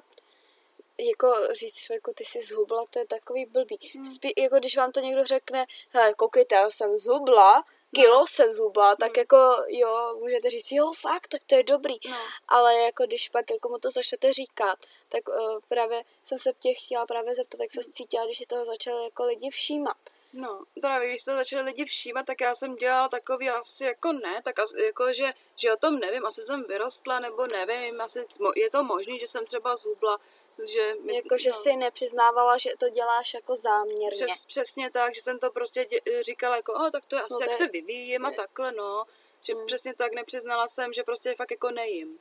[1.00, 3.78] jako říct člověku, ty jsi zhubla, to je takový blbý.
[3.94, 4.04] Hmm.
[4.04, 7.64] Spí, jako když vám to někdo řekne, hele, koukejte, já jsem zhubla,
[7.94, 8.26] kilo No.
[8.26, 9.18] jsem zhubla, tak Hmm.
[9.18, 9.36] jako
[9.68, 11.94] jo, můžete říct, jo, fakt, tak to je dobrý.
[12.10, 12.16] No.
[12.48, 16.78] Ale jako když pak jako mu to začnete říkat, tak uh, právě jsem se těch
[16.78, 19.96] chtěla právě zeptat, jak se cítila, když si toho začali jako lidi všímat.
[20.32, 24.12] No, právě když se to začali lidi všímat, tak já jsem dělala takový asi jako
[24.12, 28.26] ne, tak asi, jako, že, že o tom nevím, asi jsem vyrostla, nebo nevím, asi
[28.56, 30.18] je to možný, že jsem třeba zhubla,
[30.64, 30.94] že...
[31.02, 34.10] mi- Jako, že no, si nepřiznávala, že to děláš jako záměrně.
[34.26, 37.32] Přes, přesně tak, že jsem to prostě dě, říkala jako, o, tak to je asi,
[37.32, 39.04] No to jak je- se vyvíjím a takhle, no.
[39.42, 39.66] Že Hmm.
[39.66, 42.18] přesně tak nepřiznala jsem, že prostě fakt jako nejím.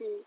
[0.00, 0.24] Hmm.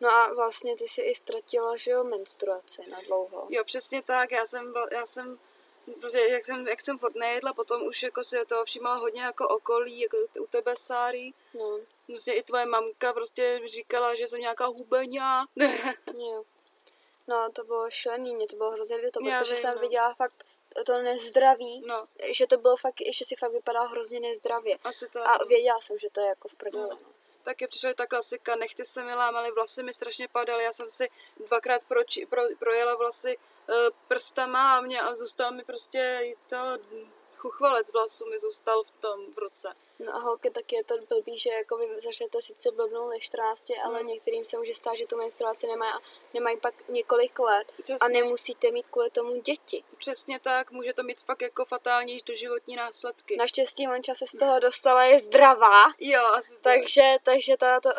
[0.00, 3.46] No a vlastně ty si i ztratila, že jo, menstruaci na dlouho.
[3.50, 5.38] Jo, přesně tak, já jsem, já jsem
[6.00, 9.48] prostě, jak jsem, jak jsem furt nejedla, potom už jako si toho všímala hodně jako
[9.48, 11.32] okolí, jako u tebe, Sáry.
[11.54, 15.44] No, Prostě i tvoje mamka prostě říkala, že jsem nějaká hubeňa.
[16.18, 16.44] jo.
[17.28, 19.80] No, to bylo šílený, mě to bylo hrozně líto, Já protože vím, jsem no.
[19.80, 20.44] viděla fakt
[20.86, 24.78] to nezdraví, no, že to bylo fakt, že si fakt vypadala hrozně nezdravě.
[24.84, 25.26] asi tak.
[25.26, 25.46] A no.
[25.46, 26.88] věděla jsem, že to je jako v prdele.
[26.90, 27.11] No.
[27.42, 31.08] Taky přišla ta klasika, nechty se mi lámaly, vlasy mi strašně padaly, já jsem si
[31.46, 33.74] dvakrát proči, pro, projela vlasy uh,
[34.08, 36.78] prstama a, mě, a zůstal mi prostě to
[37.42, 39.68] chuchvalec vlasů mi zůstal v tom v ruce.
[39.98, 43.64] no a holky taky je to blbý, že jako vy začnete sice blbnout ve 14,
[43.84, 44.06] ale Hmm.
[44.06, 45.98] některým se může stát, že tu menstruaci nemají a
[46.34, 48.08] nemají pak několik let a Přesně.
[48.22, 49.84] nemusíte mít kvůli tomu děti.
[49.98, 53.36] Přesně tak, může to mít fakt jako fatální doživotní následky.
[53.36, 56.60] Naštěstí manča se z toho dostala, je zdravá, Jo, asi tak.
[56.62, 57.90] takže, takže ta, to,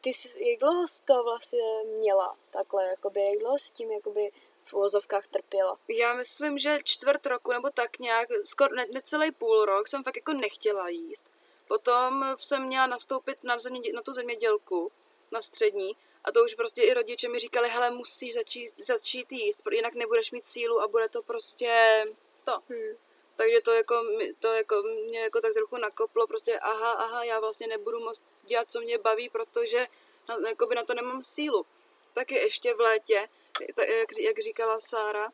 [0.00, 4.32] ty jsi, jak dlouho jsi to vlastně měla takhle, jakoby, jak dlouho si tím jakoby
[4.66, 5.78] v uvozovkách trpěla?
[5.88, 10.16] Já myslím, že čtvrt roku nebo tak nějak, skoro ne, necelý půl rok jsem fakt
[10.16, 11.30] jako nechtěla jíst.
[11.68, 14.92] Potom jsem měla nastoupit na, země, na tu zemědělku,
[15.32, 19.62] na střední, a to už prostě i rodiče mi říkali, hele, musíš začít, začít jíst,
[19.72, 22.04] jinak nebudeš mít sílu a bude to prostě
[22.44, 22.52] to.
[22.68, 22.96] Hmm.
[23.36, 23.94] Takže to jako,
[24.38, 28.70] to jako mě jako tak trochu nakoplo, prostě aha, aha, já vlastně nebudu moct dělat,
[28.70, 29.86] co mě baví, protože
[30.28, 31.66] na, jakoby na to nemám sílu.
[32.14, 33.28] Taky ještě v létě,
[33.78, 35.28] jak, jak říkala Sára,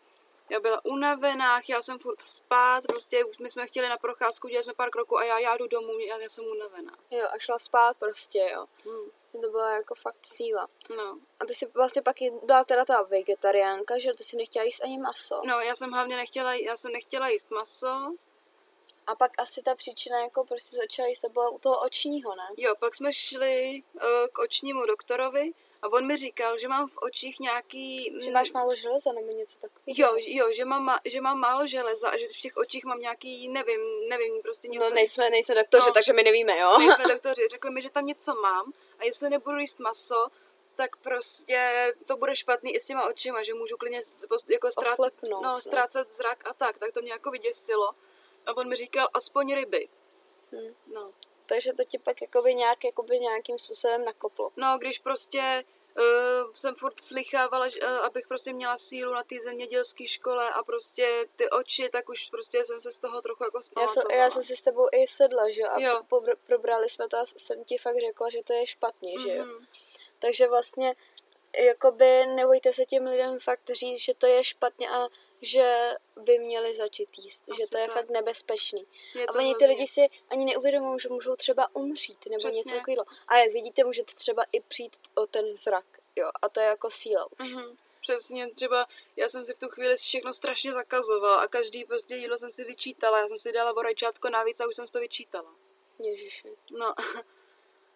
[0.51, 4.75] já byla unavená, chtěla jsem furt spát, prostě my jsme chtěli na procházku, dělali jsme
[4.75, 6.99] pár kroků a já, já jdu domů, já, já jsem unavená.
[7.11, 8.67] Jo, a šla spát prostě, jo.
[8.85, 9.11] Hmm.
[9.43, 10.69] To byla jako fakt síla.
[10.97, 11.19] No.
[11.41, 14.99] A ty jsi vlastně pak byla teda ta vegetariánka, že ty si nechtěla jíst ani
[14.99, 15.41] maso.
[15.47, 18.15] no, já jsem hlavně nechtěla, já jsem nechtěla jíst maso,
[19.07, 22.49] A pak asi ta příčina, jako prostě začala jíst, to byla u toho očního, ne?
[22.57, 25.53] Jo, pak jsme šli uh, k očnímu doktorovi
[25.83, 28.15] A on mi říkal, že mám v očích nějaký...
[28.25, 29.95] Že máš málo železa nebo něco takového.
[29.97, 33.49] Jo, jo, že mám, že mám málo železa a že v těch očích mám nějaký,
[33.49, 34.89] nevím, nevím, prostě něco.
[34.89, 35.93] No nejsme, nejsme doktoři, No.
[35.93, 36.79] takže my nevíme, jo.
[36.79, 40.27] Nejsme doktoři, řekli mi, že tam něco mám a jestli nebudu jíst maso,
[40.75, 44.01] tak prostě to bude špatný i s těma očima, že můžu klidně
[44.49, 45.61] jako ztrácet, Oslepnout, no, no.
[45.61, 47.91] ztrácet zrak a tak, tak to mě jako vyděsilo.
[48.47, 49.89] A on mi říkal, aspoň ryby.
[50.53, 50.75] Hm.
[50.95, 51.13] No.
[51.53, 54.51] Takže to ti pak jakoby nějak, jakoby nějakým způsobem nakoplo.
[54.57, 55.65] no, když prostě
[55.99, 60.63] uh, jsem furt slychávala, že, uh, abych prostě měla sílu na té zemědělské škole a
[60.63, 64.31] prostě ty oči, tak už prostě jsem se z toho trochu jako Já jsem, já
[64.31, 66.01] jsem si s tebou i sedla, že jo, a Jo.
[66.11, 69.45] pobr- probrali jsme to a jsem ti fakt řekla, že to je špatně, že jo.
[69.45, 69.67] Mhm.
[70.19, 70.95] Takže vlastně,
[71.59, 75.09] jakoby nebojte se těm lidem fakt říct, že to je špatně a
[75.43, 77.95] že by měli začít jíst, Asi že to je tak.
[77.95, 78.87] fakt nebezpečný.
[79.15, 80.01] Je A oni ty lidi si
[80.31, 82.59] ani neuvědomují, že můžou třeba umřít nebo Přesně.
[82.59, 83.05] něco takového.
[83.29, 85.85] A jak vidíte, můžete třeba i přijít o ten zrak,
[86.17, 87.53] jo, a to je jako síla už.
[87.53, 87.77] Mhm.
[88.01, 92.39] Přesně, třeba já jsem si v tu chvíli všechno strašně zakazovala a každý prostě jídlo
[92.39, 93.19] jsem si vyčítala.
[93.21, 95.55] Já jsem si dala o rajčátko navíc a už jsem si to vyčítala.
[95.99, 96.49] Ježiši.
[96.71, 96.95] No,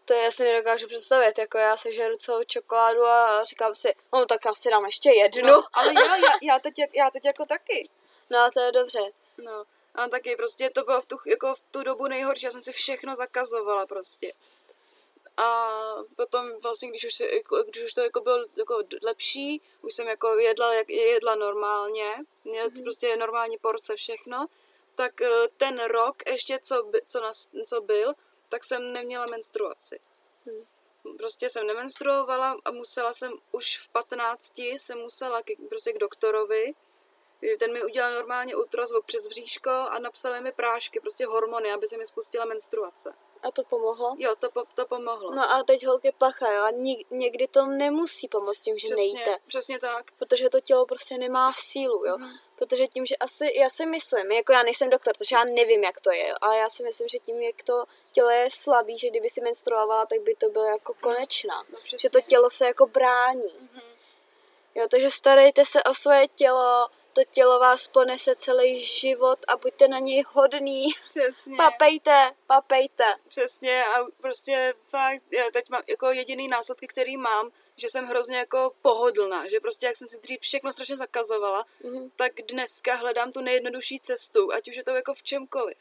[0.07, 4.45] To já si nedokážu představit, jako já sežeru celou čokoládu a říkám si, no tak
[4.45, 5.49] já si dám ještě jednu.
[5.49, 7.89] no ale já, já, já, teď, já teď jako taky.
[8.31, 9.01] No a to je dobře.
[9.39, 9.65] No,
[9.95, 12.73] a taky prostě to bylo v tu, jako v tu dobu nejhorší, já jsem si
[12.73, 14.33] všechno zakazovala prostě.
[15.37, 15.71] A
[16.17, 20.07] potom vlastně, když už, se, jako, když už to jako bylo jako lepší, už jsem
[20.07, 22.15] jako jedla, jak, jedla normálně,
[22.45, 22.83] měla mm-hmm.
[22.83, 24.47] prostě normální porce všechno,
[24.95, 28.15] tak eh, ten rok ještě, co, by, co, nas, co byl,
[28.49, 30.01] tak jsem neměla menstruaci.
[30.47, 30.65] Hm.
[31.19, 36.75] Prostě jsem nemenstruovala a musela jsem už v 15 jsem musela k, prostě k doktorovi,
[37.59, 41.97] ten mi udělal normálně ultrazvuk přes bříško a napsali mi prášky, prostě hormony, aby se
[41.97, 43.15] mi spustila menstruace.
[43.47, 44.15] A to pomohlo?
[44.19, 45.35] Jo, to, po, to pomohlo.
[45.35, 48.97] No a teď holky pacha, jo, a nik- někdy to nemusí pomoct tím, že přesně,
[48.97, 49.37] nejíte.
[49.47, 50.13] přesně tak.
[50.19, 52.19] Protože to tělo prostě nemá sílu, jo.
[52.19, 52.31] Mhm.
[52.57, 56.01] Protože tím, že asi, já si myslím, jako já nejsem doktor, takže já nevím, jak
[56.01, 59.11] to je, jo, ale já si myslím, že tím, jak to tělo je slabý, že
[59.11, 61.65] kdyby si menstruovala, tak by to bylo jako konečná.
[61.71, 61.99] No, přesně.
[61.99, 63.59] Že to tělo se jako brání.
[63.61, 63.81] Mhm.
[64.75, 69.89] Jo, takže starejte se o svoje tělo, to tělo vás ponese celý život a buďte
[69.89, 70.87] na něj hodný.
[71.05, 71.57] Přesně.
[71.57, 73.05] Papejte, papejte.
[73.29, 78.37] Přesně a prostě fakt, já teď mám jako jediný následky, který mám, že jsem hrozně
[78.37, 82.11] jako pohodlná, že prostě jak jsem si dřív všechno strašně zakazovala, Mhm.
[82.17, 85.79] tak dneska hledám tu nejjednodušší cestu, ať už je to jako v čemkoliv.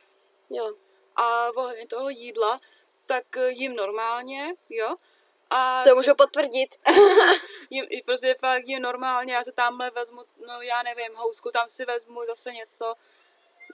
[0.49, 0.73] Jo.
[1.15, 2.59] A ohledně toho jídla,
[3.05, 4.95] tak jím normálně, jo,
[5.55, 6.75] a To můžu potvrdit.
[7.69, 11.85] i prostě fakt jím normálně, já se tamhle vezmu, no já nevím, housku, tam si
[11.85, 12.93] vezmu zase něco.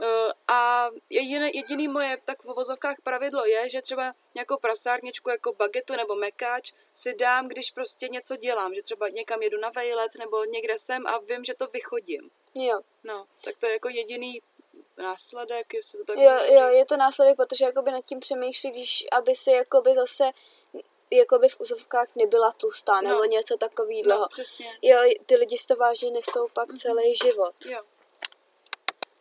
[0.02, 5.54] Eh, A jediné, jediný moje tak v uvozovkách pravidlo je, že třeba nějakou prasárničku jako
[5.54, 10.12] bagetu nebo mekáč si dám, když prostě něco dělám, že třeba někam jedu na vejlet
[10.20, 12.32] nebo někde jsem a vím, že to vychodím.
[12.56, 12.80] Jo.
[13.04, 14.42] No, tak to je jako jediný
[14.98, 16.78] následek, jestli to tak Jo, jo, říct.
[16.78, 20.24] je to následek, protože jakoby nad tím přemýšlí, když aby si jakoby zase
[21.12, 23.26] jakoby v úzovkách nebyla tlustá nebo No.
[23.26, 24.10] něco takového.
[24.10, 24.78] No, přesně.
[24.82, 27.56] Jo, ty lidi si to vážně nesou pak celý život.
[27.66, 27.82] Jo.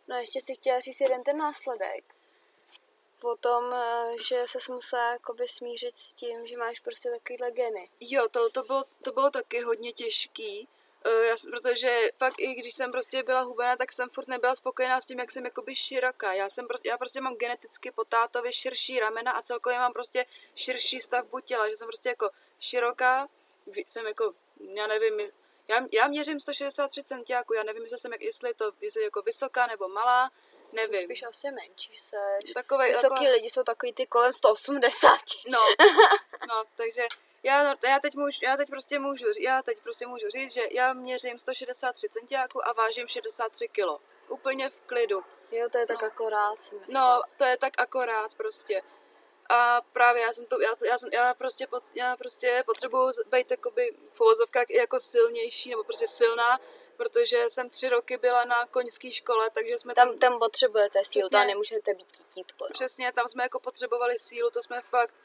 [0.07, 2.03] No ještě si chtěla říct jeden ten následek.
[3.19, 7.89] Potom, eh, že se musela jakoby smířit s tím, že máš prostě takovýhle geny.
[7.99, 10.67] Jo, to, to, bylo, to bylo taky hodně těžký,
[11.09, 15.01] já, jsem- protože fakt i když jsem prostě byla hubená, tak jsem furt nebyla spokojená
[15.01, 16.33] s tím, jak jsem jakoby široká.
[16.33, 20.99] Já, jsem, já prostě mám geneticky po tátovi širší ramena a celkově mám prostě širší
[20.99, 23.27] stavbu těla, že jsem prostě jako široká,
[23.87, 24.33] jsem jako,
[24.75, 25.19] já nevím,
[25.67, 29.05] já, já měřím 163 centiáků, já nevím, jestli jsem, jak- jestli je to jestli je
[29.05, 30.31] jako vysoká nebo malá,
[30.73, 31.03] nevím.
[31.03, 32.53] spíš asi menší seš.
[32.53, 35.19] Takovej, Vysoký taková- lidi jsou takový ty kolem 180.
[35.47, 35.59] No,
[36.49, 37.07] no, takže
[37.43, 40.93] já, já, teď můžu, já teď prostě můžu, já teď prostě můžu říct, že já
[40.93, 43.99] měřím 163 centiáků a vážím 63 kilo.
[44.29, 45.23] Úplně v klidu.
[45.51, 46.07] Jo, to je tak No.
[46.07, 46.57] akorát.
[46.59, 46.79] myslím.
[46.89, 48.81] No, to je tak akorát prostě.
[49.49, 53.51] A právě já jsem to, já, já, jsem, já prostě, pot, já prostě potřebuju být
[53.51, 56.59] jakoby v uvozovkách jako silnější, nebo prostě silná,
[56.97, 61.47] protože jsem tři roky byla na koňské škole, takže jsme Tam, tam potřebujete sílu, tam
[61.47, 62.63] nemůžete být títítko.
[62.63, 62.69] No.
[62.73, 65.15] Přesně, tam jsme jako potřebovali sílu, to jsme fakt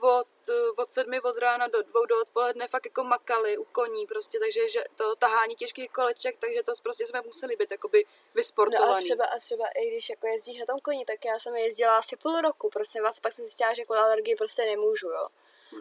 [0.00, 4.06] od, uh, od sedmi od rána do dvou do odpoledne fakt jako makali u koní
[4.06, 8.10] prostě, takže že to tahání těžkých koleček, takže to prostě jsme museli být jakoby No
[8.10, 9.02] a vysportovaný.
[9.04, 12.16] třeba, a třeba i když jako jezdíš na tom koni, tak já jsem jezdila asi
[12.16, 15.28] půl roku, prostě vás pak jsem zjistila, že jako alergii prostě nemůžu, jo.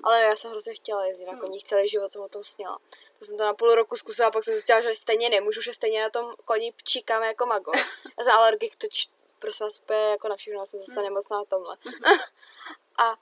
[0.04, 1.42] Ale já jsem hrozně chtěla jezdit na Hmm.
[1.42, 2.78] koních, celý život jsem o tom sněla.
[3.20, 6.02] To jsem to na půl roku zkusila, pak jsem zjistila, že stejně nemůžu, že stejně
[6.02, 7.72] na tom koni pčíkám jako mago.
[8.18, 9.08] Já jsem alergik, totiž
[9.40, 11.04] prosím vás úplně jako na všechno, jsem zase Hmm.
[11.04, 11.78] nemocná na tomhle.
[12.98, 13.16] a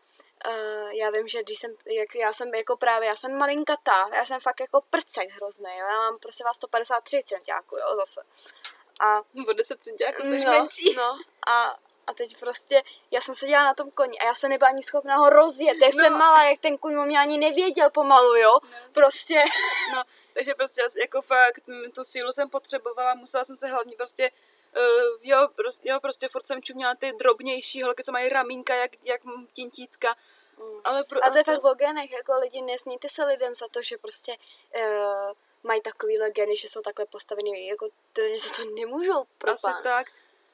[0.47, 4.25] Uh, já vím, že když jsem, jak já jsem jako právě, já jsem malinkatá, já
[4.25, 5.85] jsem fakt jako prcek hrozný, jo?
[5.87, 8.21] já mám prostě vás 153 centiáků, jo, zase.
[8.99, 9.17] A,
[9.49, 10.93] O 10 centiáků jsi no, menší.
[10.95, 11.75] no, a,
[12.07, 15.15] a teď prostě, já jsem seděla na tom koni a já se nebyla ani schopná
[15.15, 16.03] ho rozjet, jak No.
[16.03, 18.51] jsem malá, jak ten kůň o mě ani nevěděl pomalu, jo,
[18.91, 19.43] prostě,
[19.95, 23.95] No, takže prostě já- jako fakt mm, tu sílu jsem potřebovala, musela jsem se hlavně
[23.97, 24.31] prostě
[24.77, 28.91] Uh, jo, prostě, jo, prostě furt jsem čuměla ty drobnější holky, co mají ramínka, jak,
[29.03, 29.21] jak
[29.53, 30.15] tintítka.
[30.83, 33.81] Ale pro, a to je fakt o genech, jako lidi, nesmějte se lidem za to,
[33.81, 34.35] že prostě
[34.75, 35.31] uh,
[35.63, 39.67] mají takovýhle geny, že jsou takhle postavený, jako ty lidi za to nemůžou pro Asi
[39.83, 40.07] tak.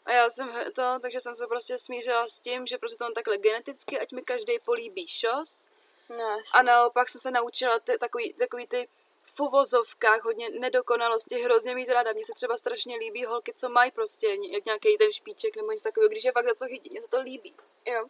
[0.05, 3.13] A já jsem to, takže jsem se prostě smířila s tím, že prostě to mám
[3.13, 5.67] takhle geneticky, ať mi každý políbí šos.
[6.09, 6.51] No, asi.
[6.53, 8.89] A naopak jsem se naučila ty, takový, takový ty
[9.37, 12.13] v uvozovkách hodně nedokonalosti, hrozně mít ráda.
[12.13, 15.83] Mně se třeba strašně líbí holky, co mají prostě ně- nějaký ten špíček nebo něco
[15.83, 17.55] takového, když je fakt za co chytí, mě se to líbí.
[17.85, 18.05] Jo.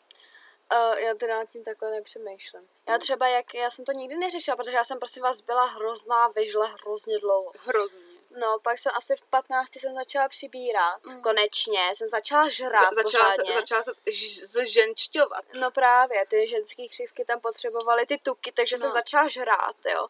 [0.74, 2.70] Uh, já teda nad tím takhle nepřemýšlím.
[2.90, 6.28] Já třeba, jak, já jsem to nikdy neřešila, protože já jsem prosím vás byla hrozná
[6.28, 7.52] vyžle hrozně dlouho.
[7.60, 8.02] Hrozně.
[8.32, 11.04] No, pak jsem asi v 15 jsem začala přibírat.
[11.06, 11.22] Mm.
[11.22, 15.46] Konečně jsem začala žrát Za, začala, se, začala se ž- zženšťovat.
[15.60, 18.82] No právě, ty ženské křivky tam potřebovaly ty tuky, takže no.
[18.82, 20.08] jsem začala žrát, jo.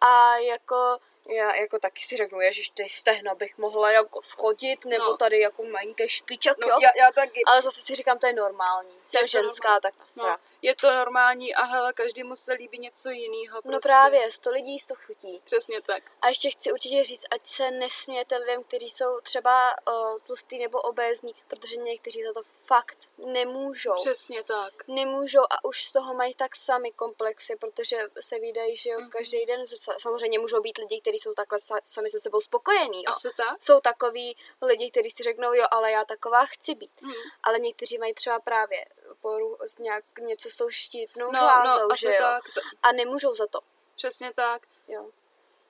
[0.00, 5.04] A jako, já jako taky si řeknu, ježiš, ty stehna bych mohla jako schodit, nebo
[5.04, 5.16] No.
[5.16, 6.76] tady jako malinký špičak, No, jo.
[6.82, 7.40] já, já taky.
[7.44, 8.98] Ale zase si říkám, to je normální.
[9.04, 9.80] Jsem to ženská, normální.
[9.82, 10.40] tak No, nasrat.
[10.62, 13.60] je to normální a hele, každému se líbí něco jiného.
[13.64, 15.42] No právě, sto lidí sto chutí.
[15.44, 16.02] Přesně tak.
[16.22, 20.80] A ještě chci určitě říct, ať se nesmějete lidem, kteří jsou třeba uh, tlustý nebo
[20.80, 23.94] obézní, protože někteří za to fakt nemůžou.
[23.94, 24.88] Přesně tak.
[24.88, 29.10] Nemůžou a už z toho mají tak sami komplexy, protože se vydají, že jo, Mhm.
[29.10, 29.64] každý den,
[29.98, 33.12] samozřejmě můžou být lidi, kteří jsou takhle sa, sami se sebou spokojení, jo.
[33.12, 33.62] Asi tak?
[33.62, 36.92] Jsou takový lidi, kteří si řeknou, jo, ale já taková chci být.
[37.02, 37.12] Hmm.
[37.42, 38.84] Ale někteří mají třeba právě
[39.20, 42.18] poru, nějak něco s tou štítnou No, žlázou, no, že jo.
[42.18, 42.44] tak.
[42.82, 43.58] A nemůžou za to.
[43.94, 44.62] Přesně tak.
[44.88, 45.10] Jo.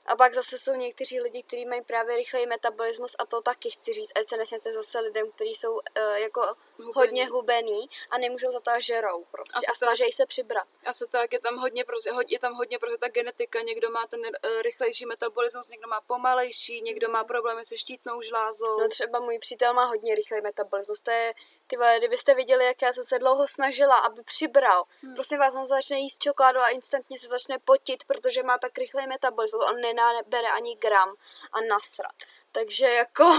[0.07, 3.93] A pak zase jsou někteří lidi, kteří mají právě rychlej metabolismus a to taky chci
[3.93, 5.81] říct, ať se nesměte zase lidem, kteří jsou uh,
[6.15, 6.41] jako
[6.77, 6.93] Hubený.
[6.95, 9.77] hodně hubený a nemůžou za to a žerou prostě Asi a tak.
[9.77, 10.69] snaží se přibrat.
[10.85, 14.07] Asi tak, je tam hodně, prostě, hodně, je tam hodně prostě ta genetika, někdo má
[14.07, 18.81] ten uh, rychlejší metabolismus, někdo má pomalejší, někdo má problémy se štítnou žlázou.
[18.81, 21.33] No třeba můj přítel má hodně rychlej metabolismus, to je,
[21.67, 24.85] ty vole, kdybyste viděli, jak já jsem se dlouho snažila, aby přibral.
[25.03, 25.15] Hmm.
[25.15, 29.07] Prosím vás, on začne jíst čokoládu a instantně se začne potit, protože má tak rychlej
[29.07, 31.15] metabolismus, on nenabere ani gram
[31.53, 32.13] a nasrat.
[32.53, 33.31] Takže jako,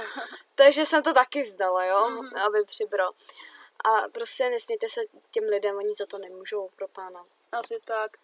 [0.54, 2.36] takže jsem to taky vzdala, jo, Mhm.
[2.38, 3.12] aby přibral.
[3.84, 7.24] A prostě nesmějte se těm lidem, oni za to nemůžou pro pána.
[7.52, 8.16] Asi tak.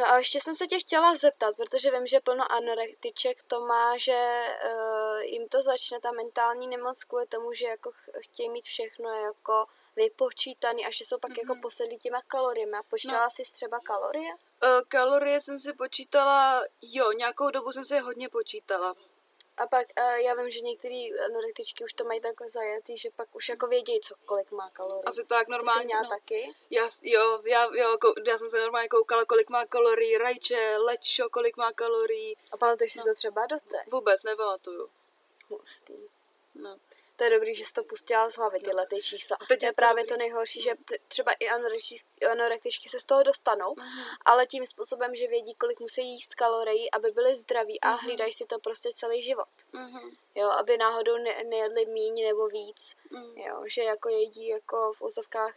[0.00, 3.98] No a ještě jsem se tě chtěla zeptat, protože vím, že plno anorektiček to má,
[3.98, 8.64] že uh, jim to začne ta mentální nemoc kvůli tomu, že jako ch- chtějí mít
[8.64, 11.38] všechno jako vypočítaný a že jsou pak mm-hmm.
[11.38, 12.72] jako posedlí těma kaloriemi.
[12.72, 13.30] A počítala no.
[13.30, 14.32] jsi třeba kalorie?
[14.32, 18.94] Uh, kalorie jsem si počítala, jo, nějakou dobu jsem si je hodně počítala.
[19.60, 23.34] A pak uh, já vím, že některé anorektičky už to mají tak zajetý, že pak
[23.36, 25.04] už jako vědějí, co kolik má kalorií.
[25.04, 25.84] Asi tak to jsi normálně.
[25.84, 26.08] měla no.
[26.08, 26.54] taky?
[26.70, 31.28] Já, jo, já, jo, kou- já jsem se normálně koukala, kolik má kalorií, rajče, lečo,
[31.30, 32.36] kolik má kalorií.
[32.52, 33.78] A pamatuješ si to třeba do té?
[33.92, 34.90] Vůbec nepamatuju.
[35.48, 35.94] Hustý.
[36.54, 36.78] No.
[37.20, 39.36] To je dobrý, že jsi to pustila z hlavy, tyhle ty čísla.
[39.40, 40.70] A teď to je právě to nejhorší, že
[41.08, 41.48] třeba i
[42.30, 44.04] anorektičky, se z toho dostanou, Mhm.
[44.24, 47.98] ale tím způsobem, že vědí, kolik musí jíst kalorií, aby byli zdraví a Mhm.
[47.98, 49.48] hlídají si to prostě celý život.
[49.72, 50.10] Mhm.
[50.34, 52.96] Jo, aby náhodou ne- nejedli míň nebo víc.
[53.10, 53.32] Mhm.
[53.38, 55.54] Jo, že jako jedí jako v úzovkách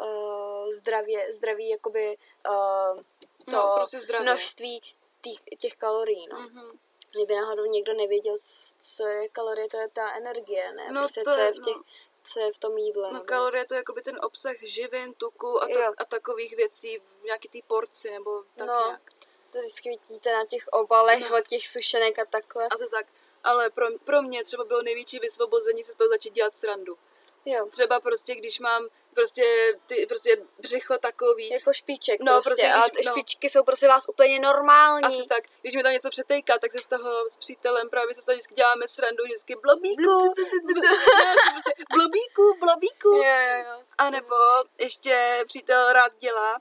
[0.00, 2.16] uh, zdravě, zdraví jakoby
[2.48, 3.00] uh,
[3.44, 4.24] to No, prostě zdravě.
[4.24, 4.82] množství
[5.22, 6.40] těch, těch kalorií, no.
[6.40, 6.78] Mhm.
[7.14, 8.36] Kdyby náhodou někdo nevěděl,
[8.78, 10.92] co je kalorie, to je ta energie, ne?
[10.92, 11.82] No, prostě to co je je- v těch, no.
[12.22, 13.06] co je v tom jídle.
[13.08, 15.78] No nebo- kalorie to je jakoby ten obsah živin, tuku a, Jo.
[15.78, 18.82] ta, a takových věcí v nějaký té porci nebo tak No.
[18.86, 19.10] nějak.
[19.50, 22.68] To vždycky vidíte na těch obalech od těch sušenek a takhle.
[22.68, 23.06] Asi tak.
[23.44, 26.98] Ale pro, pro mě třeba bylo největší vysvobození se z toho začít dělat srandu.
[27.44, 29.42] Jo, Třeba prostě, když mám prostě,
[29.86, 32.48] ty, prostě břicho takový, jako špiček No, prostě.
[32.48, 33.12] prostě a když- no.
[33.12, 35.04] špičky jsou prostě vás úplně normální.
[35.04, 38.22] asi tak, když mi tam něco přetejká, tak se z toho s přítelem právě se
[38.22, 40.34] z toho vždycky děláme srandu, vždycky blobíku,
[41.52, 43.08] prostě blobíku, blobíku.
[43.08, 43.82] Jo, jo, jo.
[43.98, 44.34] A nebo
[44.78, 46.56] ještě přítel rád dělá,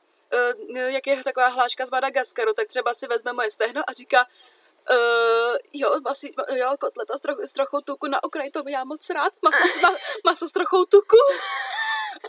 [0.70, 4.26] uh, jak je taková hláška z Madagaskaru, tak třeba si vezme moje stehno a říká,
[4.84, 9.10] Uh, jo, asi, jo, kotleta s, troch, s trochou tuku na okraj, to já moc
[9.10, 9.34] rád.
[9.42, 9.90] Maso, ma,
[10.26, 11.18] maso s trochou tuku.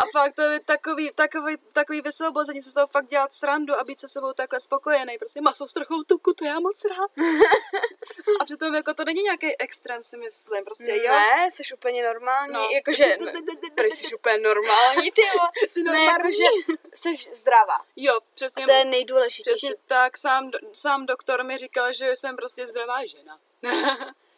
[0.00, 3.84] A fakt to je takový, takový, takový vysvobození se z toho fakt dělat srandu a
[3.84, 5.18] být se sebou takhle spokojený.
[5.18, 7.10] Prostě masou s trochou tuku, to já moc rád.
[8.40, 10.64] A přitom jako to není nějaký extrém, si myslím.
[10.64, 11.12] Prostě jo.
[11.12, 12.68] Ne, jsi úplně normální, No.
[12.74, 13.16] jakože,
[13.74, 15.40] prý jsi úplně normální, ty jo.
[15.68, 16.06] Jsi Ne, normální.
[16.06, 16.44] jakože
[16.94, 17.78] jsi zdravá.
[17.96, 18.66] Jo, přesně.
[18.66, 19.56] To je nejdůležitější.
[19.56, 23.38] Přesně tak, sám, sám doktor mi říkal, že jsem prostě zdravá žena.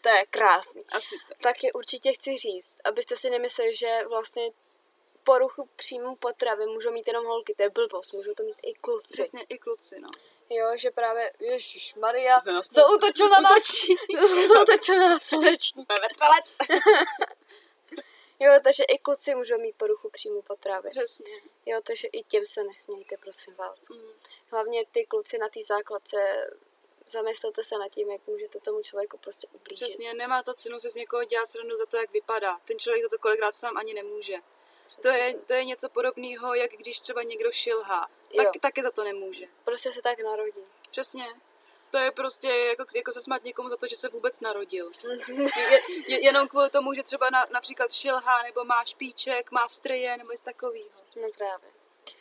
[0.00, 0.84] To je krásný.
[0.92, 1.38] Asi tak.
[1.38, 4.50] Taky určitě chci říct, abyste si nemysleli, že vlastně
[5.26, 9.12] poruchu příjmu potravy můžou mít jenom holky, to je blbost, můžou to mít i kluci.
[9.12, 10.08] Přesně i kluci, no.
[10.50, 12.40] Jo, že právě, Ježíš Maria,
[12.72, 13.62] zautočil na nás,
[14.48, 15.84] zautočil na nás sleční.
[15.88, 16.56] Vetralec.
[18.40, 20.88] Jo, takže i kluci můžou mít poruchu příjmu potravy.
[20.90, 21.34] Přesně.
[21.66, 23.88] Jo, takže i těm se nesmějte, prosím vás.
[23.88, 24.10] Mm.
[24.50, 26.16] Hlavně ty kluci na té základce,
[27.06, 29.86] zamyslete se nad tím, jak můžete tomu člověku prostě ublížit.
[29.86, 32.58] Přesně, nemá to cenu se z někoho dělat srandu za to, jak vypadá.
[32.58, 34.36] Ten člověk to kolikrát sám ani nemůže.
[35.02, 38.08] To je, to je něco podobného, jak když třeba někdo šilhá.
[38.36, 38.52] Tak, Jo.
[38.60, 39.46] taky za to nemůže.
[39.64, 40.64] Prostě se tak narodí.
[40.90, 41.26] Přesně.
[41.90, 44.90] To je prostě jako, jako se smát někomu za to, že se vůbec narodil.
[45.56, 50.16] Je, je, jenom kvůli tomu, že třeba na, například šilhá, nebo má špíček, má stryje,
[50.16, 50.88] nebo něco takového.
[51.22, 51.70] No právě.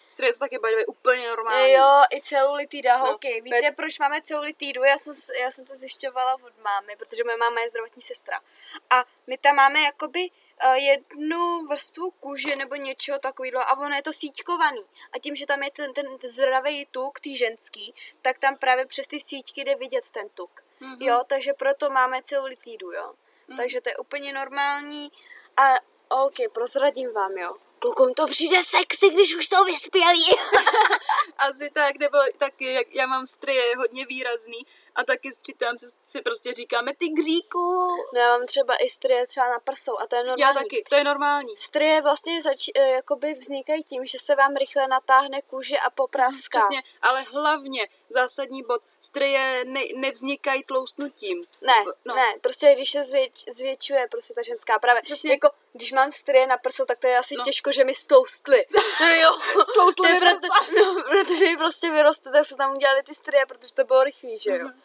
[0.08, 1.72] Stryje jsou taky by way úplně normální.
[1.72, 3.42] Jo, i celulitida, No, holky.
[3.42, 4.84] Víte, proč máme celulitidu?
[4.84, 8.42] Já jsem, já jsem to zjišťovala od mámy, protože moje máma je zdravotní sestra.
[8.90, 10.30] A my tam máme jakoby
[10.60, 14.86] eh, jednu vrstvu kůže nebo něčeho takového a ono je to síťkovaný.
[15.14, 19.08] A tím, že tam je ten, ten zdravý tuk, tý ženský, tak tam právě přes
[19.08, 20.64] ty síťky jde vidět ten tuk.
[20.80, 20.98] Mhm.
[21.02, 23.14] Jo, takže proto máme celulitidu, jo.
[23.48, 23.58] Mhm.
[23.58, 25.12] Takže to je úplně normální.
[25.58, 25.76] A
[26.12, 27.56] holky, prozradím vám, jo.
[27.86, 30.26] Klukům to přijde sexy, když už jsou vyspělí.
[31.38, 34.66] Asi tak, nebo taky, jak já mám stryje, je hodně výrazný
[34.96, 37.88] a taky přitom si, si prostě říkáme ty gříku.
[38.14, 40.42] No já mám třeba i strie třeba na prsou a to je normální.
[40.42, 41.58] Já taky, to je normální.
[41.58, 46.60] Strie vlastně zač- eh, jakoby vznikají tím, že se vám rychle natáhne kůže a popraská.
[46.60, 51.46] Přesně, ale hlavně zásadní bod, stryje ne, nevznikají tloustnutím.
[51.62, 51.74] Ne,
[52.06, 52.16] No.
[52.16, 55.02] ne, prostě když se zvěč, zvětšuje prostě ta ženská právě.
[55.02, 55.32] Přesně.
[55.32, 57.44] Jako, když mám strie na prso, tak to je asi No.
[57.44, 58.66] těžko, že mi stloustly.
[59.02, 59.30] No jo,
[59.64, 60.48] Stloustly to je mi proto,
[60.86, 64.40] no, protože mi prostě vyroste, tak se tam udělali ty strie, protože to bylo rychlý,
[64.40, 64.58] že jo.
[64.68, 64.82] Mhm.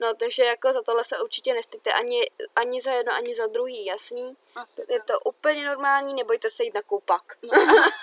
[0.00, 3.84] No, takže jako za tohle se určitě nestýte ani, ani za jedno, ani za druhý,
[3.86, 4.36] jasný.
[4.56, 5.06] Asi Je tak.
[5.06, 7.22] to úplně normální, nebojte se jít na koupak.
[7.42, 7.50] No,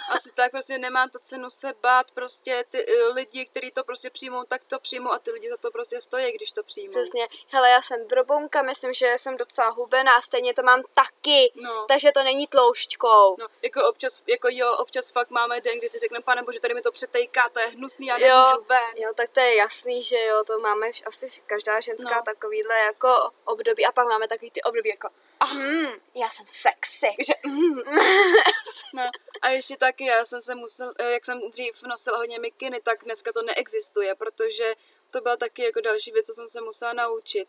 [0.09, 4.09] asi tak, prostě nemá to cenu se bát, prostě ty eh, lidi, kteří to prostě
[4.09, 6.93] přijmou, tak to přijmou a ty lidi za to prostě stojí, když to přijmou.
[6.93, 7.27] Přesně.
[7.49, 11.85] Hele, já jsem drobounka, myslím, že jsem docela hubená, stejně to mám taky, No.
[11.87, 13.35] takže to není tloušťkou.
[13.39, 16.73] No, jako občas, jako jo, občas fakt máme den, kdy si řekneme, pane bože, tady
[16.73, 19.03] mi to přetejká, to je hnusný, já Jo, nemůžu ven.
[19.03, 22.21] jo, tak to je jasný, že jo, to máme vš- asi každá ženská No.
[22.25, 25.09] takovýhle jako období a pak máme takový ty období jako
[25.53, 27.07] mm, já jsem sexy.
[27.17, 27.75] Takže, mm,
[28.93, 29.03] no.
[29.41, 33.03] A ještě taky, já jsem se musel, eh, jak jsem dřív nosila hodně mikiny, tak
[33.03, 34.75] dneska to neexistuje, protože
[35.11, 37.47] to byla taky jako další věc, co jsem se musela naučit.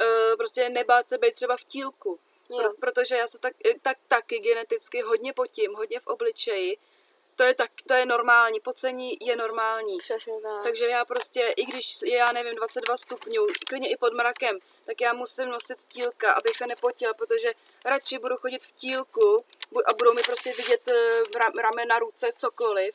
[0.00, 2.18] Eh, Prostě nebát se být třeba v tílku.
[2.50, 2.58] Jo.
[2.58, 6.76] Pro, protože já se tak, eh, tak taky geneticky hodně potím, hodně v obličeji.
[7.38, 9.98] To je, tak, to je normální, pocení je normální.
[9.98, 10.62] Přesně tak.
[10.62, 15.00] Takže já prostě, i když je, já nevím, 22 stupňů, klidně i pod mrakem, tak
[15.00, 17.52] já musím nosit tílka, abych se nepotila, protože
[17.84, 19.44] radši budu chodit v tílku
[19.86, 22.94] a budou mi prostě vidět eh, ra- ramena, ruce, cokoliv,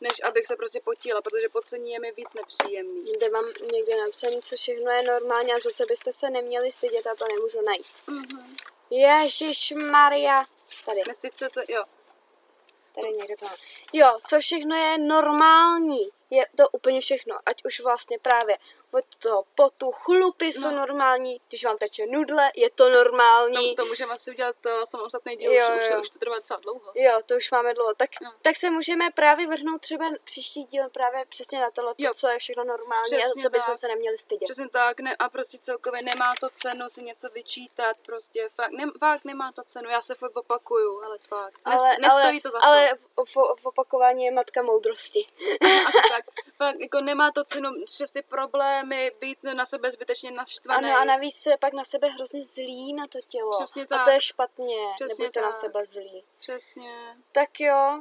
[0.00, 3.12] než abych se prostě potila, protože pocení je mi víc nepříjemný.
[3.12, 7.06] Kde mám někde napsaný, co všechno je normální a za co byste se neměli stydět
[7.06, 7.92] a to nemůžu najít.
[8.06, 8.56] Mhm.
[8.90, 10.44] Ježíš Maria.
[10.84, 11.84] Tady, Nestyd se, co, jo.
[13.00, 13.54] Tady někde to mám.
[13.92, 16.08] Jo, co všechno je normální.
[16.30, 17.36] Je to úplně všechno.
[17.46, 18.58] Ať už vlastně právě
[18.94, 20.76] od toho potu, chlupy jsou No.
[20.76, 21.40] normální.
[21.48, 23.74] Když vám teče nudle, je to normální.
[23.74, 26.00] To, to můžeme asi udělat to samostatný díl, Jo, už, jo.
[26.00, 26.92] už to trvá docela dlouho.
[26.94, 27.94] Jo, to už máme dlouho.
[27.94, 28.32] Tak, No.
[28.42, 32.10] tak se můžeme právě vrhnout třeba příští díl právě přesně na tohle, Jo.
[32.14, 34.44] co je všechno normální a Přesně co bychom se neměli stydět.
[34.46, 38.84] Přesně tak, ne, a prostě celkově nemá to cenu si něco vyčítat, prostě fakt, ne,
[38.98, 42.50] fakt nemá to cenu, já se fakt opakuju, ale fakt, Nest, Ale, nestojí ale, to
[42.50, 43.24] za ale to.
[43.24, 45.26] v, v, v opakování je matka moudrosti.
[45.88, 46.24] Asi tak,
[46.56, 48.83] fakt, jako nemá to cenu přes ty problémy
[49.20, 50.88] být na sebe zbytečně naštvaný.
[50.90, 53.50] Ano, a navíc se pak na sebe hrozně zlí na to tělo.
[53.50, 54.04] Přesně A tak.
[54.04, 55.60] to je špatně, Přesně nebuďte na tak.
[55.60, 56.24] sebe zlí.
[56.40, 57.16] Přesně.
[57.32, 58.00] Tak jo,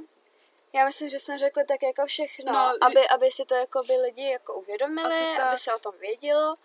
[0.74, 3.96] já myslím, že jsme řekli tak jako všechno, No, aby, aby si to jako by
[3.96, 6.56] lidi jako uvědomili, aby se o tom vědělo.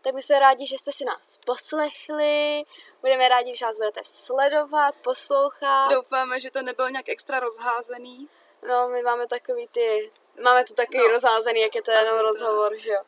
[0.00, 2.64] Tak my jsme rádi, že jste si nás poslechli,
[3.00, 5.88] budeme rádi, když nás budete sledovat, poslouchat.
[5.92, 8.28] Doufáme, že to nebylo nějak extra rozházený.
[8.68, 10.10] No, my máme takový ty,
[10.44, 11.08] máme to takový No.
[11.08, 13.00] rozházený, jak je to jenom rozhovor, že jo.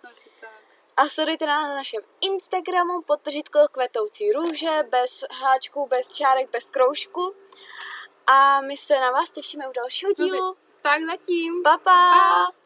[0.99, 7.35] A sledujte nás na našem Instagramu podtržítko kvetoucí růže, bez háčků, bez čárek, bez kroužku.
[8.27, 10.57] a my se na vás těšíme u dalšího dílu.
[10.83, 11.63] Tak zatím.
[11.63, 12.13] Pa, pa.
[12.13, 12.58] Pa.